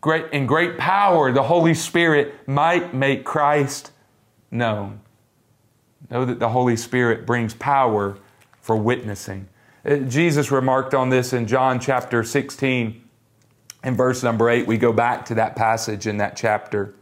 great, 0.00 0.26
in 0.32 0.46
great 0.46 0.78
power, 0.78 1.32
the 1.32 1.44
Holy 1.44 1.74
Spirit 1.74 2.46
might 2.46 2.94
make 2.94 3.24
Christ 3.24 3.92
known. 4.50 5.00
Know 6.10 6.24
that 6.24 6.38
the 6.38 6.48
Holy 6.48 6.76
Spirit 6.76 7.26
brings 7.26 7.54
power 7.54 8.16
for 8.60 8.76
witnessing. 8.76 9.48
Uh, 9.84 9.96
Jesus 9.96 10.50
remarked 10.50 10.94
on 10.94 11.10
this 11.10 11.32
in 11.32 11.46
John 11.46 11.80
chapter 11.80 12.22
16 12.22 13.08
in 13.84 13.94
verse 13.94 14.22
number 14.22 14.50
8, 14.50 14.66
we 14.66 14.76
go 14.76 14.92
back 14.92 15.24
to 15.26 15.34
that 15.36 15.54
passage 15.54 16.06
in 16.06 16.16
that 16.18 16.36
chapter. 16.36 16.94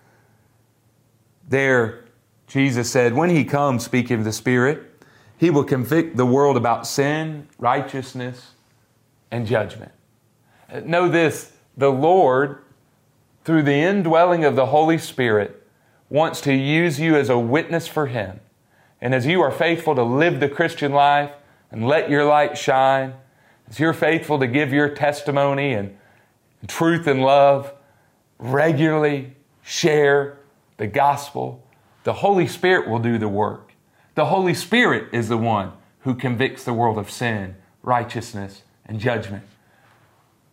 There, 1.48 2.04
Jesus 2.46 2.90
said, 2.90 3.14
When 3.14 3.30
He 3.30 3.44
comes, 3.44 3.85
speaking 3.85 4.18
of 4.18 4.24
the 4.24 4.32
Spirit, 4.32 5.04
He 5.38 5.50
will 5.50 5.64
convict 5.64 6.16
the 6.16 6.26
world 6.26 6.56
about 6.56 6.87
sin, 6.87 7.48
righteousness, 7.59 8.52
and 9.30 9.46
judgment. 9.46 9.92
Know 10.85 11.09
this 11.09 11.52
the 11.76 11.90
Lord, 11.90 12.62
through 13.44 13.62
the 13.62 13.74
indwelling 13.74 14.44
of 14.44 14.54
the 14.54 14.66
Holy 14.66 14.98
Spirit, 14.98 15.62
wants 16.09 16.40
to 16.42 16.52
use 16.52 17.00
you 17.00 17.16
as 17.16 17.30
a 17.30 17.38
witness 17.38 17.88
for 17.88 18.06
Him. 18.06 18.40
And 19.00 19.14
as 19.14 19.26
you 19.26 19.40
are 19.42 19.50
faithful 19.50 19.94
to 19.94 20.02
live 20.02 20.40
the 20.40 20.48
Christian 20.48 20.92
life 20.92 21.30
and 21.70 21.87
let 21.87 22.09
your 22.11 22.24
light 22.24 22.56
shine, 22.56 23.14
as 23.68 23.78
you're 23.78 23.92
faithful 23.92 24.38
to 24.38 24.46
give 24.46 24.72
your 24.72 24.88
testimony 24.88 25.72
and 25.74 25.96
truth 26.66 27.06
and 27.06 27.22
love, 27.22 27.72
regularly 28.38 29.35
share 29.62 30.38
the 30.76 30.87
gospel, 30.87 31.62
the 32.04 32.14
Holy 32.14 32.46
Spirit 32.46 32.88
will 32.88 32.98
do 32.98 33.18
the 33.18 33.28
work. 33.28 33.72
The 34.14 34.26
Holy 34.26 34.54
Spirit 34.54 35.09
is 35.12 35.28
the 35.28 35.37
one 35.37 35.72
who 36.00 36.14
convicts 36.14 36.64
the 36.64 36.72
world 36.72 36.98
of 36.98 37.11
sin, 37.11 37.56
righteousness, 37.82 38.62
and 38.87 39.00
judgment. 39.00 39.44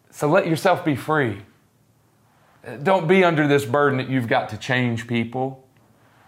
So 0.10 0.30
let 0.30 0.48
yourself 0.48 0.84
be 0.84 0.96
free. 0.96 1.44
Don't 2.82 3.08
be 3.08 3.24
under 3.24 3.48
this 3.48 3.66
burden 3.66 3.98
that 3.98 4.10
you've 4.10 4.28
got 4.28 4.50
to 4.50 4.58
change 4.58 5.08
people. 5.08 5.63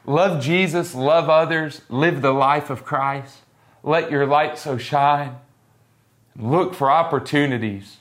Love 0.08 0.42
Jesus, 0.42 0.94
love 0.94 1.30
others, 1.30 1.82
live 1.90 2.22
the 2.22 2.34
life 2.34 2.70
of 2.70 2.86
Christ. 2.86 3.38
Let 3.84 4.12
your 4.12 4.26
light 4.26 4.58
so 4.58 4.78
shine. 4.78 5.38
Look 6.38 6.74
for 6.74 6.92
opportunities 6.92 7.98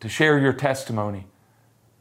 to 0.00 0.08
share 0.08 0.38
your 0.38 0.52
testimony 0.52 1.26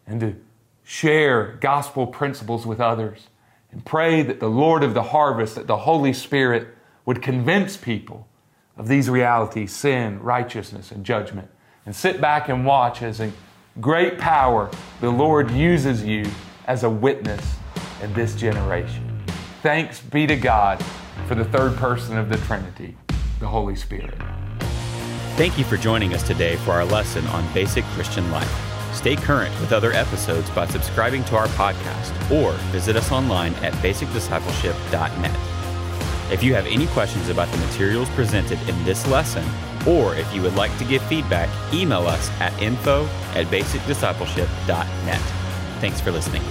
and 0.08 0.20
to 0.20 0.36
share 0.84 1.58
gospel 1.60 2.08
principles 2.08 2.66
with 2.66 2.80
others. 2.80 3.28
And 3.72 3.84
pray 3.84 4.22
that 4.22 4.40
the 4.40 4.50
Lord 4.50 4.84
of 4.84 4.94
the 4.94 5.04
harvest, 5.04 5.56
that 5.56 5.68
the 5.68 5.78
Holy 5.78 6.14
Spirit 6.14 6.68
would 7.06 7.22
convince 7.22 7.76
people 7.76 8.28
of 8.78 8.88
these 8.88 9.10
realities 9.10 9.74
sin, 9.76 10.22
righteousness, 10.22 10.92
and 10.92 11.06
judgment. 11.06 11.50
And 11.86 11.96
sit 11.96 12.22
back 12.22 12.48
and 12.48 12.66
watch 12.66 13.02
as 13.02 13.20
in 13.20 13.34
great 13.82 14.18
power 14.18 14.70
the 15.02 15.10
Lord 15.10 15.52
uses 15.52 16.04
you 16.04 16.26
as 16.68 16.84
a 16.84 16.90
witness 16.90 17.56
in 18.02 18.14
this 18.14 18.36
generation. 18.36 19.15
Thanks 19.66 20.00
be 20.00 20.28
to 20.28 20.36
God 20.36 20.80
for 21.28 21.34
the 21.34 21.44
third 21.44 21.76
person 21.78 22.20
of 22.20 22.30
the 22.30 22.38
Trinity, 22.38 22.96
the 23.40 23.48
Holy 23.48 23.76
Spirit. 23.76 24.14
Thank 25.38 25.58
you 25.58 25.64
for 25.64 25.76
joining 25.76 26.14
us 26.14 26.22
today 26.22 26.56
for 26.58 26.74
our 26.74 26.86
lesson 26.86 27.26
on 27.30 27.52
basic 27.52 27.84
Christian 27.96 28.30
life. 28.30 28.48
Stay 28.94 29.16
current 29.16 29.60
with 29.60 29.74
other 29.74 29.92
episodes 29.92 30.52
by 30.52 30.68
subscribing 30.68 31.24
to 31.26 31.36
our 31.36 31.48
podcast 31.48 32.14
or 32.30 32.52
visit 32.70 32.96
us 32.96 33.12
online 33.12 33.56
at 33.56 33.74
basicdiscipleship.net. 33.82 36.32
If 36.32 36.44
you 36.44 36.54
have 36.54 36.68
any 36.68 36.86
questions 36.86 37.30
about 37.30 37.52
the 37.52 37.58
materials 37.58 38.10
presented 38.12 38.60
in 38.70 38.86
this 38.86 39.08
lesson, 39.08 39.44
or 39.88 40.14
if 40.14 40.32
you 40.32 40.44
would 40.44 40.56
like 40.56 40.78
to 40.78 40.86
give 40.86 41.02
feedback, 41.08 41.50
email 41.74 42.06
us 42.06 42.30
at 42.40 42.54
info 42.62 43.06
at 43.34 43.48
basicdiscipleship.net. 43.48 45.22
Thanks 45.82 46.00
for 46.00 46.12
listening. 46.12 46.44